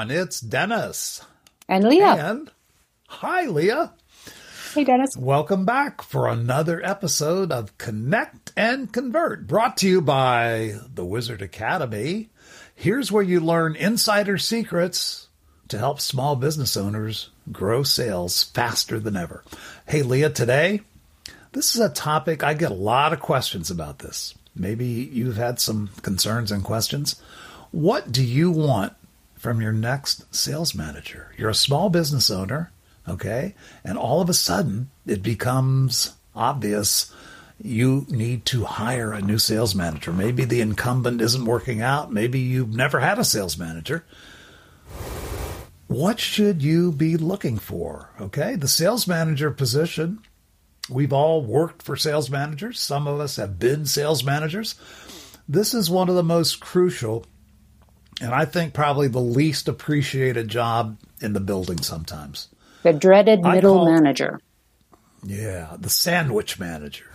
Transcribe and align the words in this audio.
everyone. 0.00 0.22
It's 0.22 0.40
Dennis. 0.40 1.22
And 1.68 1.84
Leah. 1.84 2.30
And 2.30 2.50
hi, 3.06 3.46
Leah. 3.46 3.92
Hey, 4.72 4.84
Dennis. 4.84 5.14
Welcome 5.16 5.66
back 5.66 6.00
for 6.00 6.26
another 6.26 6.80
episode 6.82 7.52
of 7.52 7.76
Connect 7.76 8.52
and 8.56 8.90
Convert, 8.90 9.46
brought 9.46 9.76
to 9.78 9.88
you 9.88 10.00
by 10.00 10.76
the 10.94 11.04
Wizard 11.04 11.42
Academy. 11.42 12.30
Here's 12.74 13.12
where 13.12 13.22
you 13.22 13.40
learn 13.40 13.76
insider 13.76 14.38
secrets 14.38 15.28
to 15.68 15.76
help 15.76 16.00
small 16.00 16.34
business 16.34 16.78
owners 16.78 17.28
grow 17.52 17.82
sales 17.82 18.44
faster 18.44 18.98
than 18.98 19.16
ever. 19.16 19.44
Hey, 19.86 20.02
Leah, 20.02 20.30
today, 20.30 20.80
this 21.52 21.74
is 21.74 21.80
a 21.82 21.90
topic 21.90 22.42
I 22.42 22.54
get 22.54 22.70
a 22.70 22.74
lot 22.74 23.12
of 23.12 23.20
questions 23.20 23.70
about 23.70 23.98
this. 23.98 24.34
Maybe 24.54 24.86
you've 24.86 25.36
had 25.36 25.60
some 25.60 25.90
concerns 26.00 26.50
and 26.50 26.64
questions. 26.64 27.20
What 27.70 28.10
do 28.10 28.24
you 28.24 28.50
want 28.50 28.94
from 29.40 29.62
your 29.62 29.72
next 29.72 30.34
sales 30.34 30.74
manager? 30.74 31.32
You're 31.38 31.48
a 31.48 31.54
small 31.54 31.88
business 31.88 32.30
owner, 32.30 32.70
okay? 33.08 33.54
And 33.82 33.96
all 33.96 34.20
of 34.20 34.28
a 34.28 34.34
sudden, 34.34 34.90
it 35.06 35.22
becomes 35.22 36.12
obvious 36.36 37.10
you 37.58 38.04
need 38.10 38.44
to 38.46 38.64
hire 38.64 39.12
a 39.12 39.22
new 39.22 39.38
sales 39.38 39.74
manager. 39.74 40.12
Maybe 40.12 40.44
the 40.44 40.60
incumbent 40.60 41.22
isn't 41.22 41.46
working 41.46 41.80
out. 41.80 42.12
Maybe 42.12 42.38
you've 42.38 42.74
never 42.74 43.00
had 43.00 43.18
a 43.18 43.24
sales 43.24 43.56
manager. 43.56 44.04
What 45.86 46.20
should 46.20 46.62
you 46.62 46.92
be 46.92 47.16
looking 47.16 47.58
for? 47.58 48.10
Okay, 48.20 48.56
the 48.56 48.68
sales 48.68 49.06
manager 49.06 49.50
position. 49.50 50.20
We've 50.90 51.14
all 51.14 51.42
worked 51.42 51.82
for 51.82 51.96
sales 51.96 52.28
managers. 52.28 52.78
Some 52.78 53.06
of 53.06 53.20
us 53.20 53.36
have 53.36 53.58
been 53.58 53.86
sales 53.86 54.22
managers. 54.22 54.74
This 55.48 55.72
is 55.72 55.88
one 55.88 56.10
of 56.10 56.14
the 56.14 56.22
most 56.22 56.60
crucial 56.60 57.24
and 58.20 58.34
I 58.34 58.44
think 58.44 58.74
probably 58.74 59.08
the 59.08 59.18
least 59.18 59.68
appreciated 59.68 60.48
job 60.48 60.98
in 61.20 61.32
the 61.32 61.40
building 61.40 61.78
sometimes. 61.78 62.48
The 62.82 62.92
dreaded 62.92 63.42
middle 63.42 63.76
call, 63.76 63.92
manager. 63.92 64.40
Yeah, 65.22 65.76
the 65.78 65.90
sandwich 65.90 66.58
manager. 66.58 67.06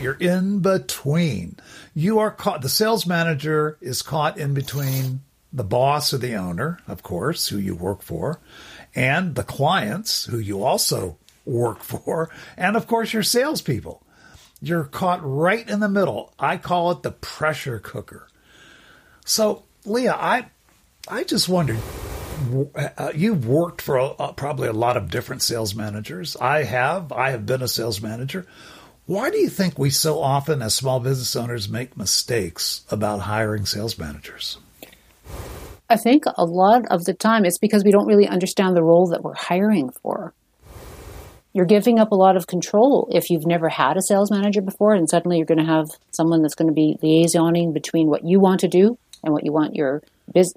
You're 0.00 0.14
in 0.14 0.60
between. 0.60 1.56
You 1.94 2.18
are 2.18 2.30
caught. 2.30 2.62
The 2.62 2.68
sales 2.68 3.06
manager 3.06 3.78
is 3.80 4.02
caught 4.02 4.38
in 4.38 4.54
between 4.54 5.20
the 5.52 5.64
boss 5.64 6.12
or 6.12 6.18
the 6.18 6.34
owner, 6.34 6.78
of 6.86 7.02
course, 7.02 7.48
who 7.48 7.58
you 7.58 7.74
work 7.74 8.02
for, 8.02 8.40
and 8.94 9.34
the 9.34 9.42
clients 9.42 10.26
who 10.26 10.38
you 10.38 10.62
also 10.62 11.18
work 11.46 11.82
for, 11.82 12.28
and 12.56 12.76
of 12.76 12.86
course 12.86 13.12
your 13.12 13.22
salespeople. 13.22 14.02
You're 14.60 14.84
caught 14.84 15.20
right 15.22 15.68
in 15.68 15.80
the 15.80 15.88
middle. 15.88 16.34
I 16.38 16.56
call 16.56 16.90
it 16.90 17.02
the 17.02 17.10
pressure 17.10 17.78
cooker. 17.78 18.26
So 19.24 19.65
Leah, 19.86 20.16
I 20.18 20.46
I 21.08 21.24
just 21.24 21.48
wondered. 21.48 21.78
Uh, 22.74 23.12
you've 23.14 23.46
worked 23.46 23.80
for 23.80 23.96
a, 23.96 24.06
uh, 24.08 24.32
probably 24.32 24.68
a 24.68 24.72
lot 24.72 24.96
of 24.96 25.10
different 25.10 25.42
sales 25.42 25.74
managers. 25.74 26.36
I 26.36 26.64
have. 26.64 27.12
I 27.12 27.30
have 27.30 27.46
been 27.46 27.62
a 27.62 27.68
sales 27.68 28.02
manager. 28.02 28.46
Why 29.06 29.30
do 29.30 29.38
you 29.38 29.48
think 29.48 29.78
we 29.78 29.90
so 29.90 30.20
often, 30.20 30.60
as 30.60 30.74
small 30.74 31.00
business 31.00 31.34
owners, 31.36 31.68
make 31.68 31.96
mistakes 31.96 32.84
about 32.90 33.20
hiring 33.20 33.64
sales 33.64 33.98
managers? 33.98 34.58
I 35.88 35.96
think 35.96 36.24
a 36.26 36.44
lot 36.44 36.86
of 36.90 37.04
the 37.04 37.14
time 37.14 37.44
it's 37.44 37.58
because 37.58 37.84
we 37.84 37.92
don't 37.92 38.06
really 38.06 38.26
understand 38.26 38.76
the 38.76 38.82
role 38.82 39.06
that 39.10 39.22
we're 39.22 39.34
hiring 39.34 39.90
for. 40.02 40.34
You're 41.52 41.64
giving 41.64 41.98
up 41.98 42.10
a 42.10 42.16
lot 42.16 42.36
of 42.36 42.48
control 42.48 43.08
if 43.12 43.30
you've 43.30 43.46
never 43.46 43.68
had 43.68 43.96
a 43.96 44.02
sales 44.02 44.30
manager 44.30 44.60
before, 44.60 44.94
and 44.94 45.08
suddenly 45.08 45.38
you're 45.38 45.46
going 45.46 45.64
to 45.64 45.64
have 45.64 45.86
someone 46.10 46.42
that's 46.42 46.56
going 46.56 46.68
to 46.68 46.74
be 46.74 46.98
liaisoning 47.02 47.72
between 47.72 48.08
what 48.08 48.24
you 48.24 48.40
want 48.40 48.60
to 48.60 48.68
do 48.68 48.98
and 49.26 49.34
what 49.34 49.44
you 49.44 49.52
want 49.52 49.74
your 49.74 50.02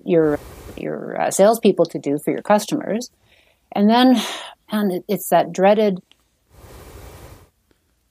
your 0.06 0.40
your 0.78 1.20
uh, 1.20 1.32
salespeople 1.32 1.86
to 1.86 2.00
do 2.00 2.18
for 2.24 2.32
your 2.32 2.42
customers. 2.42 3.10
And 3.74 3.90
then, 3.90 4.22
and 4.70 5.04
it's 5.08 5.30
that 5.30 5.52
dreaded. 5.52 6.00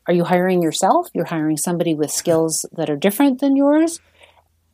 Are 0.07 0.13
you 0.13 0.25
hiring 0.25 0.63
yourself? 0.63 1.09
You're 1.15 1.27
hiring 1.27 1.57
somebody 1.57 1.95
with 1.95 2.11
skills 2.11 2.67
that 2.73 2.91
are 2.91 2.97
different 2.97 3.41
than 3.41 3.57
yours. 3.57 4.01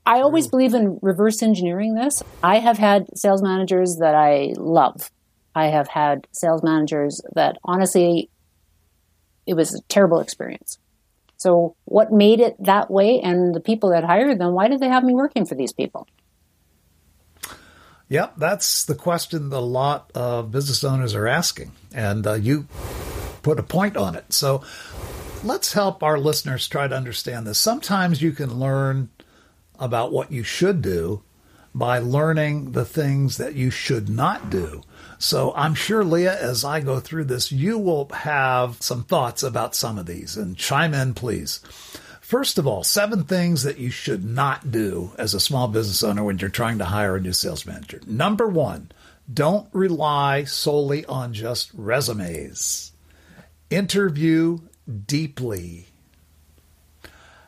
I 0.06 0.20
always 0.20 0.46
believe 0.48 0.74
in 0.74 0.98
reverse 1.02 1.42
engineering 1.42 1.94
this. 1.94 2.22
I 2.42 2.58
have 2.58 2.78
had 2.78 3.06
sales 3.16 3.42
managers 3.42 3.96
that 4.00 4.14
I 4.14 4.52
love. 4.56 5.10
I 5.54 5.66
have 5.66 5.88
had 5.88 6.26
sales 6.32 6.62
managers 6.62 7.20
that 7.34 7.56
honestly, 7.64 8.28
it 9.46 9.54
was 9.54 9.74
a 9.74 9.82
terrible 9.88 10.20
experience. 10.20 10.78
So, 11.44 11.76
what 11.84 12.10
made 12.10 12.40
it 12.40 12.56
that 12.58 12.90
way? 12.90 13.20
And 13.20 13.54
the 13.54 13.60
people 13.60 13.90
that 13.90 14.02
hired 14.02 14.38
them, 14.38 14.54
why 14.54 14.68
did 14.68 14.80
they 14.80 14.88
have 14.88 15.04
me 15.04 15.12
working 15.12 15.44
for 15.44 15.54
these 15.54 15.74
people? 15.74 16.08
Yep, 18.08 18.36
that's 18.38 18.86
the 18.86 18.94
question 18.94 19.50
that 19.50 19.58
a 19.58 19.58
lot 19.58 20.10
of 20.14 20.50
business 20.50 20.82
owners 20.82 21.14
are 21.14 21.28
asking. 21.28 21.72
And 21.92 22.26
uh, 22.26 22.32
you 22.32 22.66
put 23.42 23.58
a 23.58 23.62
point 23.62 23.94
on 23.94 24.16
it. 24.16 24.32
So, 24.32 24.64
let's 25.42 25.74
help 25.74 26.02
our 26.02 26.18
listeners 26.18 26.66
try 26.66 26.88
to 26.88 26.96
understand 26.96 27.46
this. 27.46 27.58
Sometimes 27.58 28.22
you 28.22 28.32
can 28.32 28.58
learn 28.58 29.10
about 29.78 30.12
what 30.12 30.32
you 30.32 30.44
should 30.44 30.80
do 30.80 31.22
by 31.74 31.98
learning 31.98 32.72
the 32.72 32.84
things 32.84 33.36
that 33.38 33.54
you 33.54 33.70
should 33.70 34.08
not 34.08 34.48
do. 34.48 34.82
So 35.18 35.52
I'm 35.56 35.74
sure, 35.74 36.04
Leah, 36.04 36.38
as 36.40 36.64
I 36.64 36.80
go 36.80 37.00
through 37.00 37.24
this, 37.24 37.50
you 37.50 37.78
will 37.78 38.08
have 38.10 38.80
some 38.80 39.02
thoughts 39.04 39.42
about 39.42 39.74
some 39.74 39.98
of 39.98 40.06
these 40.06 40.36
and 40.36 40.56
chime 40.56 40.94
in, 40.94 41.14
please. 41.14 41.60
First 42.20 42.58
of 42.58 42.66
all, 42.66 42.84
seven 42.84 43.24
things 43.24 43.64
that 43.64 43.78
you 43.78 43.90
should 43.90 44.24
not 44.24 44.70
do 44.70 45.12
as 45.18 45.34
a 45.34 45.40
small 45.40 45.68
business 45.68 46.02
owner 46.02 46.24
when 46.24 46.38
you're 46.38 46.48
trying 46.48 46.78
to 46.78 46.84
hire 46.84 47.16
a 47.16 47.20
new 47.20 47.32
sales 47.32 47.66
manager. 47.66 48.00
Number 48.06 48.48
one, 48.48 48.90
don't 49.32 49.68
rely 49.72 50.44
solely 50.44 51.04
on 51.06 51.32
just 51.32 51.70
resumes. 51.74 52.92
Interview 53.70 54.60
deeply. 55.06 55.86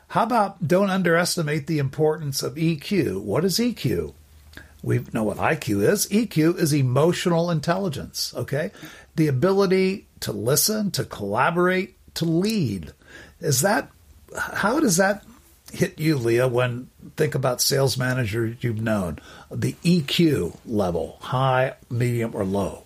How 0.09 0.23
about 0.23 0.67
don't 0.67 0.89
underestimate 0.89 1.67
the 1.67 1.79
importance 1.79 2.41
of 2.41 2.55
EQ? 2.55 3.21
What 3.21 3.43
is 3.43 3.59
EQ? 3.59 4.13
We 4.83 5.03
know 5.11 5.23
what 5.23 5.37
IQ 5.37 5.83
is. 5.83 6.07
EQ 6.07 6.57
is 6.59 6.73
emotional 6.73 7.51
intelligence, 7.51 8.33
okay? 8.35 8.71
The 9.15 9.27
ability 9.27 10.07
to 10.21 10.31
listen, 10.31 10.91
to 10.91 11.03
collaborate, 11.03 11.95
to 12.15 12.25
lead. 12.25 12.93
Is 13.41 13.61
that 13.61 13.89
how 14.35 14.79
does 14.79 14.97
that 14.97 15.23
hit 15.71 15.99
you, 15.99 16.17
Leah, 16.17 16.47
when 16.47 16.89
think 17.15 17.35
about 17.35 17.61
sales 17.61 17.97
managers 17.97 18.57
you've 18.61 18.81
known? 18.81 19.19
The 19.51 19.73
EQ 19.83 20.57
level, 20.65 21.17
high, 21.21 21.75
medium, 21.89 22.35
or 22.35 22.45
low? 22.45 22.83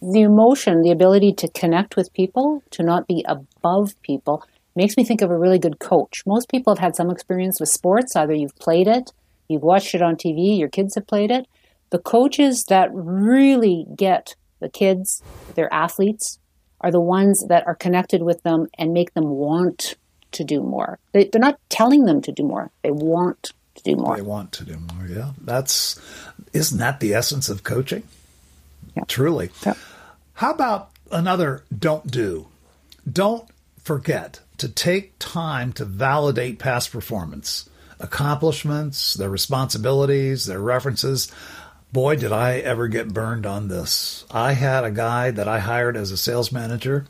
The 0.00 0.22
emotion, 0.22 0.82
the 0.82 0.90
ability 0.90 1.34
to 1.34 1.48
connect 1.48 1.96
with 1.96 2.12
people, 2.12 2.62
to 2.72 2.82
not 2.82 3.06
be 3.06 3.24
above 3.28 4.00
people, 4.02 4.44
makes 4.74 4.96
me 4.96 5.04
think 5.04 5.22
of 5.22 5.30
a 5.30 5.38
really 5.38 5.58
good 5.58 5.78
coach. 5.78 6.22
Most 6.26 6.48
people 6.48 6.74
have 6.74 6.80
had 6.80 6.96
some 6.96 7.10
experience 7.10 7.60
with 7.60 7.68
sports. 7.68 8.16
Either 8.16 8.34
you've 8.34 8.56
played 8.56 8.88
it, 8.88 9.12
you've 9.48 9.62
watched 9.62 9.94
it 9.94 10.02
on 10.02 10.16
TV, 10.16 10.58
your 10.58 10.68
kids 10.68 10.94
have 10.94 11.06
played 11.06 11.30
it. 11.30 11.46
The 11.90 11.98
coaches 11.98 12.64
that 12.64 12.90
really 12.92 13.86
get 13.94 14.34
the 14.60 14.68
kids, 14.68 15.22
their 15.54 15.72
athletes, 15.72 16.38
are 16.80 16.90
the 16.90 17.00
ones 17.00 17.44
that 17.48 17.66
are 17.66 17.74
connected 17.74 18.22
with 18.22 18.42
them 18.42 18.66
and 18.78 18.92
make 18.92 19.14
them 19.14 19.28
want 19.28 19.94
to 20.32 20.44
do 20.44 20.62
more. 20.62 20.98
They, 21.12 21.28
are 21.34 21.38
not 21.38 21.60
telling 21.68 22.04
them 22.04 22.22
to 22.22 22.32
do 22.32 22.42
more; 22.42 22.70
they 22.82 22.90
want 22.90 23.52
to 23.76 23.82
do 23.82 23.96
more. 23.96 24.16
They 24.16 24.22
want 24.22 24.52
to 24.52 24.64
do 24.64 24.78
more. 24.78 25.06
Yeah, 25.06 25.32
that's 25.40 26.00
isn't 26.52 26.78
that 26.78 27.00
the 27.00 27.14
essence 27.14 27.48
of 27.48 27.62
coaching? 27.62 28.02
Yeah. 28.96 29.04
Truly. 29.06 29.50
Yeah. 29.64 29.74
How 30.34 30.50
about 30.50 30.90
another 31.10 31.64
don't 31.76 32.10
do? 32.10 32.48
Don't 33.10 33.48
forget 33.82 34.40
to 34.62 34.68
take 34.68 35.18
time 35.18 35.72
to 35.72 35.84
validate 35.84 36.60
past 36.60 36.92
performance, 36.92 37.68
accomplishments, 37.98 39.14
their 39.14 39.28
responsibilities, 39.28 40.46
their 40.46 40.60
references. 40.60 41.32
Boy, 41.92 42.14
did 42.14 42.30
I 42.30 42.58
ever 42.58 42.86
get 42.86 43.12
burned 43.12 43.44
on 43.44 43.66
this. 43.66 44.24
I 44.30 44.52
had 44.52 44.84
a 44.84 44.92
guy 44.92 45.32
that 45.32 45.48
I 45.48 45.58
hired 45.58 45.96
as 45.96 46.12
a 46.12 46.16
sales 46.16 46.52
manager. 46.52 47.06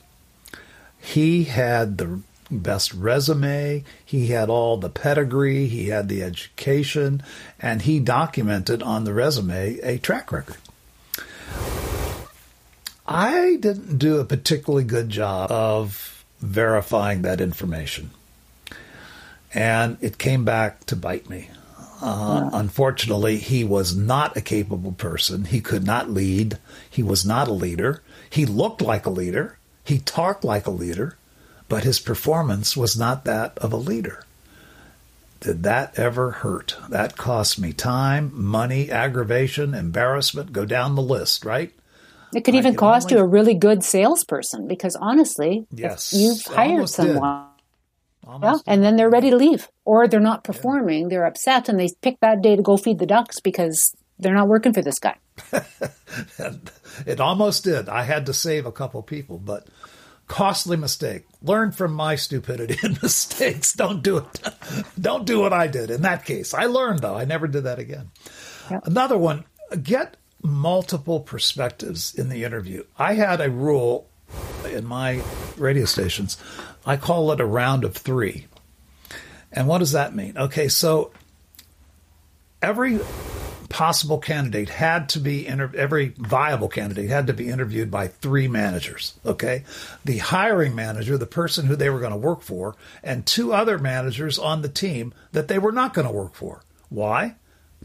He 0.99 1.45
had 1.45 1.99
the 1.99 2.21
best 2.51 2.95
resume, 2.95 3.85
he 4.03 4.29
had 4.29 4.49
all 4.49 4.79
the 4.79 4.89
pedigree, 4.89 5.67
he 5.67 5.89
had 5.89 6.09
the 6.09 6.23
education, 6.23 7.23
and 7.61 7.83
he 7.83 8.01
documented 8.01 8.83
on 8.83 9.05
the 9.05 9.13
resume 9.13 9.79
a 9.83 9.99
track 9.99 10.33
record. 10.33 10.57
I 13.07 13.57
didn't 13.61 13.99
do 13.99 14.21
a 14.21 14.25
particularly 14.25 14.85
good 14.85 15.11
job 15.11 15.51
of 15.51 16.22
verifying 16.43 17.23
that 17.23 17.41
information. 17.41 18.11
And 19.55 19.97
it 20.01 20.19
came 20.19 20.45
back 20.45 20.85
to 20.87 20.97
bite 20.97 21.31
me. 21.31 21.49
Uh. 22.01 22.51
Unfortunately, 22.53 23.37
he 23.39 23.63
was 23.63 23.95
not 23.95 24.37
a 24.37 24.41
capable 24.41 24.93
person. 24.93 25.45
He 25.45 25.61
could 25.61 25.85
not 25.87 26.11
lead. 26.11 26.59
He 26.91 27.03
was 27.03 27.25
not 27.25 27.49
a 27.49 27.53
leader. 27.53 28.03
He 28.29 28.45
looked 28.45 28.83
like 28.83 29.07
a 29.07 29.11
leader. 29.11 29.57
He 29.85 29.99
talked 29.99 30.43
like 30.43 30.67
a 30.67 30.71
leader, 30.71 31.17
but 31.69 31.85
his 31.85 32.01
performance 32.01 32.77
was 32.77 32.99
not 32.99 33.25
that 33.25 33.57
of 33.59 33.73
a 33.73 33.77
leader. 33.77 34.25
did 35.41 35.63
that 35.65 35.99
ever 35.99 36.31
hurt? 36.31 36.77
That 36.89 37.17
cost 37.17 37.59
me 37.59 37.73
time, 37.73 38.31
money, 38.33 38.91
aggravation, 38.91 39.75
embarrassment. 39.75 40.53
Go 40.53 40.65
down 40.65 40.95
the 40.95 41.03
list, 41.03 41.45
right? 41.45 41.73
It 42.35 42.45
could 42.45 42.55
even 42.55 42.75
cost 42.75 43.13
only... 43.13 43.21
you 43.21 43.25
a 43.25 43.29
really 43.29 43.55
good 43.55 43.85
salesperson 43.85 44.67
because 44.67 44.97
honestly, 44.97 45.67
yes, 45.71 46.13
you've 46.13 46.43
hired 46.45 46.89
someone. 46.89 47.49
Yeah, 48.25 48.59
and 48.67 48.85
then 48.85 48.97
they're 48.97 49.11
ready 49.11 49.31
to 49.31 49.37
leave, 49.37 49.69
or 49.85 50.07
they're 50.07 50.21
not 50.21 50.45
performing. 50.45 51.03
Yeah. 51.03 51.09
They're 51.09 51.27
upset, 51.27 51.69
and 51.69 51.79
they 51.79 51.89
pick 52.03 52.21
that 52.21 52.41
day 52.41 52.55
to 52.55 52.63
go 52.63 52.77
feed 52.77 53.01
the 53.01 53.07
ducks 53.07 53.41
because 53.41 53.97
they're 54.19 54.35
not 54.35 54.49
working 54.49 54.73
for 54.73 54.83
this 54.83 54.99
guy. 55.01 55.17
it 57.07 57.21
almost 57.21 57.65
did. 57.65 57.89
I 57.89 58.05
had 58.05 58.27
to 58.27 58.33
save 58.33 58.65
a 58.65 58.73
couple 58.73 59.03
people, 59.03 59.39
but 59.39 59.67
costly 60.29 60.77
mistake. 60.77 61.25
Learn 61.43 61.73
from 61.73 61.93
my 61.93 62.15
stupidity 62.15 62.79
and 62.83 63.03
mistakes. 63.03 63.73
Don't 63.73 64.03
do 64.03 64.19
it. 64.19 64.51
Don't 65.01 65.27
do 65.27 65.41
what 65.41 65.53
I 65.53 65.67
did 65.67 65.91
in 65.91 66.03
that 66.03 66.25
case. 66.25 66.55
I 66.55 66.67
learned 66.67 67.01
though. 67.01 67.17
I 67.17 67.25
never 67.25 67.47
did 67.47 67.65
that 67.65 67.79
again. 67.79 68.11
Yep. 68.71 68.87
Another 68.87 69.19
one, 69.19 69.45
get 69.83 70.17
multiple 70.43 71.21
perspectives 71.21 72.15
in 72.15 72.29
the 72.29 72.45
interview. 72.45 72.85
I 72.99 73.15
had 73.15 73.41
a 73.41 73.51
rule 73.51 74.09
in 74.67 74.85
my 74.85 75.23
radio 75.57 75.85
stations. 75.85 76.37
I 76.85 76.97
call 76.97 77.31
it 77.33 77.41
a 77.41 77.47
round 77.47 77.85
of 77.85 77.97
3. 77.97 78.47
And 79.53 79.69
what 79.69 79.79
does 79.79 79.93
that 79.93 80.15
mean? 80.15 80.37
Okay, 80.37 80.69
so 80.69 81.13
every 82.63 82.99
possible 83.69 84.19
candidate 84.19 84.69
had 84.69 85.09
to 85.09 85.19
be 85.19 85.47
inter- 85.47 85.73
every 85.75 86.15
viable 86.19 86.69
candidate 86.69 87.09
had 87.09 87.27
to 87.27 87.33
be 87.33 87.49
interviewed 87.49 87.91
by 87.91 88.07
three 88.07 88.47
managers 88.47 89.15
okay 89.25 89.65
the 90.05 90.19
hiring 90.19 90.75
manager 90.75 91.17
the 91.17 91.25
person 91.25 91.65
who 91.65 91.75
they 91.75 91.89
were 91.89 91.99
going 91.99 92.13
to 92.13 92.19
work 92.19 92.43
for 92.43 92.77
and 93.03 93.25
two 93.25 93.51
other 93.51 93.79
managers 93.79 94.39
on 94.39 94.61
the 94.61 94.69
team 94.69 95.15
that 95.33 95.49
they 95.49 95.59
were 95.59 95.73
not 95.73 95.95
going 95.95 96.07
to 96.07 96.13
work 96.13 96.35
for 96.35 96.61
why 96.91 97.35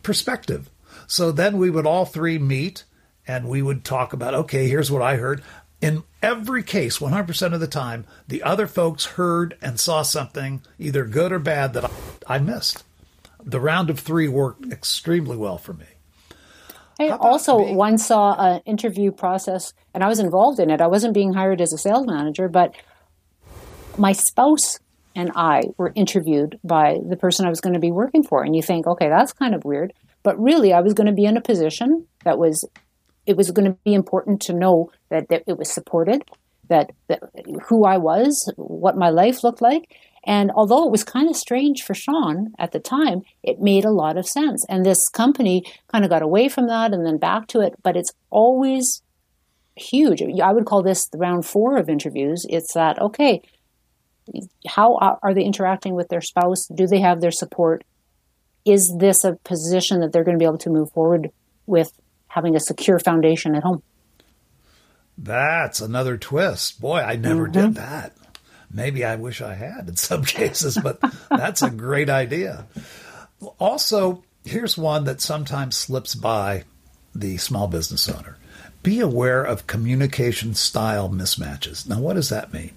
perspective 0.04 0.70
so 1.08 1.32
then 1.32 1.58
we 1.58 1.70
would 1.70 1.86
all 1.86 2.06
three 2.06 2.38
meet 2.38 2.84
and 3.28 3.50
we 3.50 3.62
would 3.62 3.84
talk 3.84 4.14
about 4.14 4.34
okay 4.34 4.68
here's 4.68 4.92
what 4.92 5.02
i 5.02 5.16
heard 5.16 5.42
in 5.80 6.04
every 6.24 6.64
case 6.64 6.98
100% 6.98 7.54
of 7.54 7.60
the 7.60 7.68
time 7.68 8.06
the 8.28 8.44
other 8.44 8.68
folks 8.68 9.06
heard 9.06 9.58
and 9.62 9.80
saw 9.80 10.02
something 10.02 10.62
either 10.80 11.06
good 11.06 11.32
or 11.32 11.40
bad 11.40 11.74
that 11.74 11.90
i 12.28 12.38
missed 12.38 12.84
the 13.48 13.60
round 13.60 13.90
of 13.90 14.00
three 14.00 14.28
worked 14.28 14.72
extremely 14.72 15.38
well 15.38 15.58
for 15.58 15.74
me. 15.74 15.86
I 17.00 17.10
also 17.10 17.74
once 17.74 18.06
saw 18.06 18.34
an 18.34 18.62
interview 18.66 19.12
process, 19.12 19.74
and 19.94 20.04
I 20.04 20.08
was 20.08 20.20
involved 20.20 20.60
in 20.60 20.70
it. 20.70 20.82
I 20.82 20.88
wasn't 20.88 21.14
being 21.14 21.34
hired 21.34 21.62
as 21.62 21.72
a 21.72 21.78
sales 21.78 22.08
manager, 22.08 22.50
but 22.50 22.76
my 23.98 24.12
spouse 24.12 24.80
and 25.16 25.32
I 25.36 25.64
were 25.78 25.92
interviewed 25.96 26.60
by 26.64 27.00
the 27.08 27.16
person 27.16 27.46
I 27.46 27.50
was 27.50 27.62
going 27.62 27.74
to 27.74 27.80
be 27.80 27.92
working 27.92 28.24
for. 28.24 28.44
And 28.44 28.56
you 28.56 28.62
think, 28.62 28.86
okay, 28.86 29.10
that's 29.10 29.32
kind 29.32 29.56
of 29.56 29.64
weird. 29.64 29.94
But 30.28 30.44
really, 30.44 30.74
I 30.74 30.82
was 30.82 30.94
going 30.94 31.08
to 31.08 31.14
be 31.14 31.24
in 31.24 31.38
a 31.38 31.42
position 31.42 32.06
that 32.26 32.38
was, 32.38 32.68
it 33.26 33.38
was 33.38 33.52
going 33.52 33.72
to 33.72 33.78
be 33.86 33.94
important 33.94 34.42
to 34.42 34.52
know 34.52 34.92
that, 35.10 35.30
that 35.30 35.44
it 35.48 35.58
was 35.58 35.72
supported, 35.72 36.22
that, 36.68 36.92
that 37.08 37.22
who 37.70 37.86
I 37.86 37.96
was, 37.96 38.52
what 38.58 38.98
my 38.98 39.10
life 39.10 39.42
looked 39.42 39.62
like. 39.62 39.96
And 40.26 40.52
although 40.54 40.86
it 40.86 40.92
was 40.92 41.06
kind 41.06 41.30
of 41.30 41.38
strange 41.38 41.84
for 41.84 41.94
Sean 41.94 42.52
at 42.60 42.74
the 42.74 42.80
time, 42.82 43.22
it 43.42 43.62
made 43.62 43.86
a 43.86 43.90
lot 43.90 44.18
of 44.18 44.28
sense. 44.28 44.66
And 44.68 44.86
this 44.86 45.08
company 45.08 45.64
kind 45.90 46.04
of 46.04 46.10
got 46.10 46.22
away 46.22 46.50
from 46.50 46.68
that 46.68 46.94
and 46.94 47.06
then 47.06 47.20
back 47.20 47.48
to 47.48 47.62
it, 47.62 47.76
but 47.82 47.96
it's 47.96 48.12
always 48.30 49.02
huge. 49.78 50.22
I 50.22 50.52
would 50.52 50.66
call 50.66 50.84
this 50.84 51.08
the 51.08 51.20
round 51.20 51.46
four 51.46 51.78
of 51.78 51.88
interviews. 51.88 52.46
It's 52.50 52.74
that, 52.74 53.00
okay, 53.02 53.42
how 54.68 54.98
are 55.24 55.34
they 55.34 55.46
interacting 55.46 55.96
with 55.96 56.10
their 56.10 56.20
spouse? 56.20 56.68
Do 56.68 56.86
they 56.86 57.00
have 57.00 57.22
their 57.22 57.32
support? 57.32 57.86
Is 58.68 58.94
this 58.98 59.24
a 59.24 59.36
position 59.44 60.02
that 60.02 60.12
they're 60.12 60.26
going 60.26 60.36
to 60.36 60.40
be 60.40 60.46
able 60.46 60.58
to 60.60 60.70
move 60.70 60.92
forward 60.92 61.32
with 61.66 61.92
having 62.28 62.56
a 62.56 62.60
secure 62.60 63.00
foundation 63.00 63.56
at 63.56 63.64
home? 63.64 63.82
That's 65.18 65.80
another 65.80 66.18
twist. 66.18 66.80
Boy, 66.82 67.00
I 67.00 67.16
never 67.16 67.48
mm-hmm. 67.48 67.68
did 67.68 67.76
that. 67.76 68.14
Maybe 68.70 69.06
I 69.06 69.16
wish 69.16 69.42
I 69.42 69.56
had 69.56 69.88
in 69.88 69.96
some 69.96 70.24
cases, 70.26 70.78
but 70.78 71.00
that's 71.30 71.62
a 71.62 71.70
great 71.70 72.10
idea. 72.10 72.68
Also, 73.58 74.24
here's 74.44 74.78
one 74.78 75.06
that 75.06 75.22
sometimes 75.22 75.78
slips 75.78 76.14
by 76.14 76.64
the 77.16 77.38
small 77.38 77.68
business 77.68 78.10
owner. 78.10 78.38
Be 78.84 79.00
aware 79.00 79.44
of 79.44 79.68
communication 79.68 80.54
style 80.54 81.10
mismatches. 81.10 81.88
Now, 81.88 82.00
what 82.00 82.14
does 82.14 82.30
that 82.30 82.54
mean? 82.54 82.74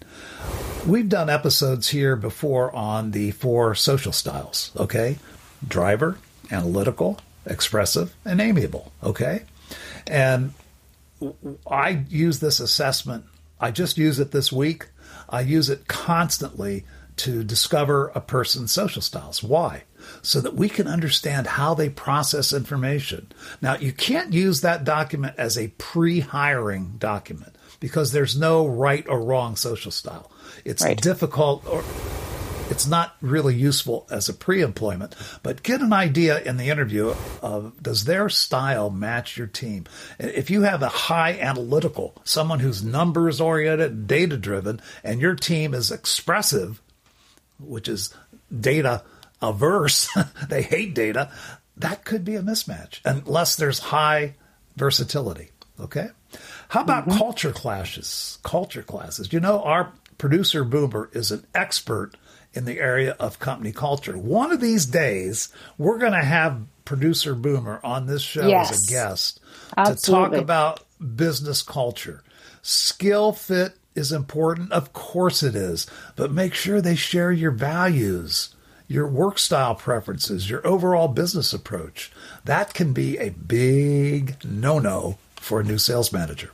We've 0.86 1.08
done 1.08 1.28
episodes 1.28 1.88
here 1.88 2.16
before 2.16 2.74
on 2.74 3.10
the 3.10 3.32
four 3.32 3.74
social 3.74 4.12
styles, 4.12 4.70
okay? 4.76 5.18
Driver, 5.66 6.18
analytical, 6.50 7.18
expressive, 7.46 8.14
and 8.24 8.40
amiable, 8.40 8.92
okay? 9.02 9.42
And 10.06 10.54
I 11.70 12.04
use 12.08 12.40
this 12.40 12.60
assessment. 12.60 13.24
I 13.60 13.70
just 13.70 13.98
use 13.98 14.18
it 14.18 14.30
this 14.32 14.50
week 14.50 14.86
I 15.30 15.42
use 15.42 15.70
it 15.70 15.86
constantly 15.86 16.84
to 17.16 17.44
discover 17.44 18.08
a 18.14 18.20
person's 18.20 18.72
social 18.72 19.02
styles. 19.02 19.42
Why? 19.42 19.84
So 20.22 20.40
that 20.40 20.54
we 20.54 20.68
can 20.68 20.86
understand 20.86 21.46
how 21.46 21.74
they 21.74 21.88
process 21.88 22.52
information. 22.52 23.30
Now, 23.60 23.76
you 23.76 23.92
can't 23.92 24.32
use 24.32 24.62
that 24.62 24.84
document 24.84 25.34
as 25.38 25.56
a 25.56 25.68
pre 25.68 26.20
hiring 26.20 26.96
document 26.98 27.54
because 27.78 28.12
there's 28.12 28.36
no 28.36 28.66
right 28.66 29.06
or 29.08 29.20
wrong 29.20 29.56
social 29.56 29.92
style. 29.92 30.30
It's 30.64 30.82
right. 30.82 31.00
difficult 31.00 31.66
or 31.66 31.84
it's 32.70 32.86
not 32.86 33.16
really 33.20 33.54
useful 33.54 34.06
as 34.10 34.28
a 34.28 34.34
pre-employment, 34.34 35.14
but 35.42 35.62
get 35.62 35.80
an 35.80 35.92
idea 35.92 36.40
in 36.40 36.56
the 36.56 36.70
interview 36.70 37.14
of 37.42 37.82
does 37.82 38.04
their 38.04 38.28
style 38.28 38.90
match 38.90 39.36
your 39.36 39.46
team? 39.46 39.86
If 40.18 40.50
you 40.50 40.62
have 40.62 40.82
a 40.82 40.88
high 40.88 41.38
analytical, 41.38 42.14
someone 42.24 42.60
who's 42.60 42.82
numbers 42.82 43.40
oriented, 43.40 44.06
data 44.06 44.36
driven, 44.36 44.80
and 45.02 45.20
your 45.20 45.34
team 45.34 45.74
is 45.74 45.90
expressive, 45.90 46.80
which 47.58 47.88
is 47.88 48.14
data 48.58 49.02
averse, 49.42 50.08
they 50.48 50.62
hate 50.62 50.94
data, 50.94 51.30
that 51.76 52.04
could 52.04 52.24
be 52.24 52.36
a 52.36 52.42
mismatch 52.42 53.00
unless 53.04 53.56
there's 53.56 53.78
high 53.78 54.34
versatility. 54.76 55.50
Okay. 55.78 56.08
How 56.68 56.82
about 56.82 57.08
mm-hmm. 57.08 57.18
culture 57.18 57.52
clashes? 57.52 58.38
Culture 58.42 58.82
clashes. 58.82 59.32
You 59.32 59.40
know, 59.40 59.62
our 59.62 59.92
producer 60.18 60.64
Boomer 60.64 61.08
is 61.12 61.30
an 61.30 61.44
expert 61.54 62.14
in 62.54 62.64
the 62.64 62.78
area 62.78 63.16
of 63.20 63.38
company 63.38 63.72
culture. 63.72 64.18
One 64.18 64.52
of 64.52 64.60
these 64.60 64.86
days, 64.86 65.48
we're 65.78 65.98
going 65.98 66.12
to 66.12 66.24
have 66.24 66.62
producer 66.84 67.34
Boomer 67.34 67.80
on 67.84 68.06
this 68.06 68.22
show 68.22 68.46
yes, 68.46 68.72
as 68.72 68.88
a 68.88 68.90
guest 68.90 69.40
absolutely. 69.76 70.30
to 70.30 70.36
talk 70.36 70.42
about 70.42 70.80
business 71.16 71.62
culture. 71.62 72.22
Skill 72.62 73.32
fit 73.32 73.74
is 73.94 74.12
important. 74.12 74.72
Of 74.72 74.92
course 74.92 75.42
it 75.42 75.54
is. 75.54 75.86
But 76.16 76.32
make 76.32 76.54
sure 76.54 76.80
they 76.80 76.96
share 76.96 77.32
your 77.32 77.52
values, 77.52 78.54
your 78.88 79.06
work 79.06 79.38
style 79.38 79.74
preferences, 79.74 80.50
your 80.50 80.66
overall 80.66 81.08
business 81.08 81.52
approach. 81.52 82.10
That 82.44 82.74
can 82.74 82.92
be 82.92 83.18
a 83.18 83.30
big 83.30 84.44
no 84.44 84.78
no 84.78 85.18
for 85.36 85.60
a 85.60 85.64
new 85.64 85.78
sales 85.78 86.12
manager. 86.12 86.50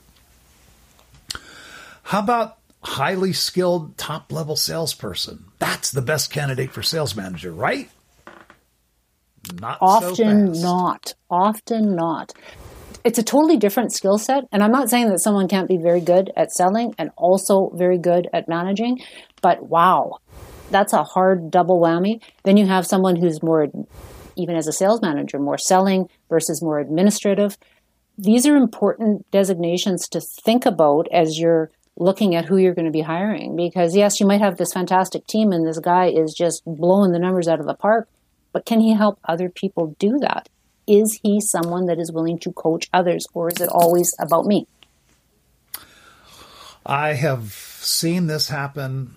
How 2.05 2.21
about 2.21 2.59
highly 2.87 3.33
skilled 3.33 3.99
top 3.99 4.31
level 4.31 4.55
salesperson. 4.55 5.45
That's 5.59 5.91
the 5.91 6.03
best 6.03 6.31
candidate 6.31 6.73
for 6.73 6.83
sales 6.83 7.17
manager, 7.17 7.53
right? 7.53 7.91
Not 9.61 9.79
often 9.81 10.55
so 10.55 10.63
not. 10.63 11.15
Often 11.29 11.97
not. 11.97 12.33
It's 13.03 13.19
a 13.19 13.25
totally 13.25 13.57
different 13.57 13.93
skill 13.93 14.19
set. 14.19 14.45
And 14.53 14.63
I'm 14.63 14.71
not 14.71 14.89
saying 14.89 15.09
that 15.11 15.19
someone 15.19 15.49
can't 15.49 15.69
be 15.69 15.79
very 15.79 16.01
good 16.01 16.31
at 16.37 16.53
selling 16.53 16.95
and 16.97 17.11
also 17.17 17.71
very 17.75 17.99
good 17.99 18.29
at 18.33 18.49
managing, 18.49 19.01
but 19.43 19.69
wow, 19.69 20.19
that's 20.71 20.93
a 20.93 21.03
hard 21.03 21.51
double 21.51 21.81
whammy. 21.81 22.23
Then 22.45 22.57
you 22.57 22.67
have 22.67 22.87
someone 22.87 23.17
who's 23.17 23.43
more, 23.43 23.67
even 24.37 24.55
as 24.55 24.69
a 24.69 24.73
sales 24.73 25.03
manager, 25.03 25.41
more 25.41 25.59
selling 25.59 26.09
versus 26.29 26.63
more 26.63 26.79
administrative. 26.79 27.59
These 28.17 28.47
are 28.47 28.57
important 28.57 29.29
designations 29.33 30.09
to 30.11 30.21
think 30.21 30.67
about 30.67 31.09
as 31.13 31.39
you're 31.39 31.71
looking 31.97 32.35
at 32.35 32.45
who 32.45 32.57
you're 32.57 32.75
going 32.75 32.87
to 32.87 32.91
be 32.91 33.01
hiring 33.01 33.57
because 33.57 33.97
yes 33.97 34.21
you 34.21 34.27
might 34.27 34.41
have 34.41 34.57
this 34.57 34.73
fantastic 34.73 35.27
team 35.27 35.53
and 35.53 35.67
this 35.67 35.79
guy 35.79 36.07
is 36.07 36.35
just 36.35 36.63
blowing 36.67 37.13
the 37.13 37.19
numbers 37.19 37.49
out 37.49 37.61
of 37.61 37.67
the 37.67 37.75
park 37.75 38.09
but 38.57 38.65
can 38.65 38.81
he 38.81 38.95
help 38.95 39.19
other 39.23 39.51
people 39.51 39.95
do 39.99 40.19
that? 40.21 40.49
Is 40.87 41.21
he 41.23 41.43
someone 41.43 41.85
that 41.89 41.99
is 41.99 42.11
willing 42.11 42.39
to 42.39 42.53
coach 42.53 42.89
others 42.91 43.27
or 43.35 43.51
is 43.51 43.61
it 43.61 43.69
always 43.69 44.15
about 44.19 44.47
me? 44.47 44.67
I 46.87 47.13
have 47.13 47.53
seen 47.53 48.29
this 48.29 48.49
happen 48.49 49.15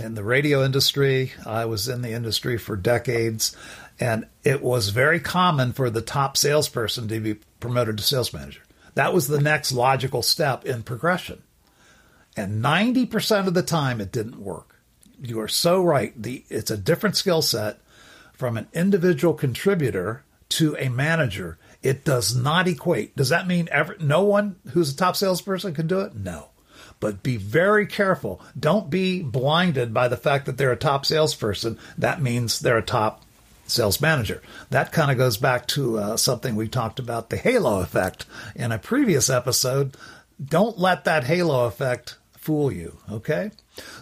in 0.00 0.14
the 0.14 0.24
radio 0.24 0.64
industry. 0.64 1.32
I 1.44 1.66
was 1.66 1.86
in 1.86 2.00
the 2.00 2.12
industry 2.12 2.56
for 2.56 2.74
decades 2.74 3.54
and 4.00 4.26
it 4.42 4.62
was 4.62 4.88
very 4.88 5.20
common 5.20 5.74
for 5.74 5.90
the 5.90 6.00
top 6.00 6.38
salesperson 6.38 7.08
to 7.08 7.20
be 7.20 7.34
promoted 7.60 7.98
to 7.98 8.02
sales 8.02 8.32
manager. 8.32 8.62
That 8.94 9.12
was 9.12 9.28
the 9.28 9.42
next 9.42 9.72
logical 9.72 10.22
step 10.22 10.64
in 10.64 10.82
progression 10.82 11.42
and 12.36 12.64
90% 12.64 13.46
of 13.46 13.54
the 13.54 13.62
time, 13.62 14.00
it 14.00 14.12
didn't 14.12 14.40
work. 14.40 14.80
You 15.20 15.40
are 15.40 15.48
so 15.48 15.82
right. 15.82 16.12
The, 16.20 16.44
it's 16.48 16.70
a 16.70 16.76
different 16.76 17.16
skill 17.16 17.42
set 17.42 17.78
from 18.32 18.56
an 18.56 18.68
individual 18.72 19.34
contributor 19.34 20.24
to 20.48 20.76
a 20.78 20.88
manager, 20.88 21.58
it 21.82 22.04
does 22.04 22.34
not 22.34 22.68
equate. 22.68 23.16
Does 23.16 23.30
that 23.30 23.46
mean 23.46 23.68
every, 23.70 23.96
no 24.00 24.22
one 24.24 24.56
who's 24.72 24.92
a 24.92 24.96
top 24.96 25.16
salesperson 25.16 25.74
can 25.74 25.86
do 25.86 26.00
it? 26.00 26.14
No. 26.14 26.48
But 27.00 27.22
be 27.22 27.36
very 27.36 27.86
careful. 27.86 28.40
Don't 28.58 28.90
be 28.90 29.22
blinded 29.22 29.94
by 29.94 30.08
the 30.08 30.16
fact 30.16 30.46
that 30.46 30.58
they're 30.58 30.72
a 30.72 30.76
top 30.76 31.06
salesperson. 31.06 31.78
That 31.96 32.20
means 32.20 32.60
they're 32.60 32.78
a 32.78 32.82
top 32.82 33.22
sales 33.66 34.00
manager. 34.00 34.42
That 34.70 34.92
kind 34.92 35.10
of 35.10 35.16
goes 35.16 35.36
back 35.36 35.66
to 35.68 35.98
uh, 35.98 36.16
something 36.16 36.54
we 36.54 36.68
talked 36.68 36.98
about 36.98 37.30
the 37.30 37.36
halo 37.36 37.80
effect 37.80 38.26
in 38.54 38.72
a 38.72 38.78
previous 38.78 39.30
episode. 39.30 39.96
Don't 40.44 40.78
let 40.78 41.04
that 41.04 41.24
halo 41.24 41.66
effect 41.66 42.16
fool 42.42 42.70
you. 42.70 42.98
Okay. 43.10 43.50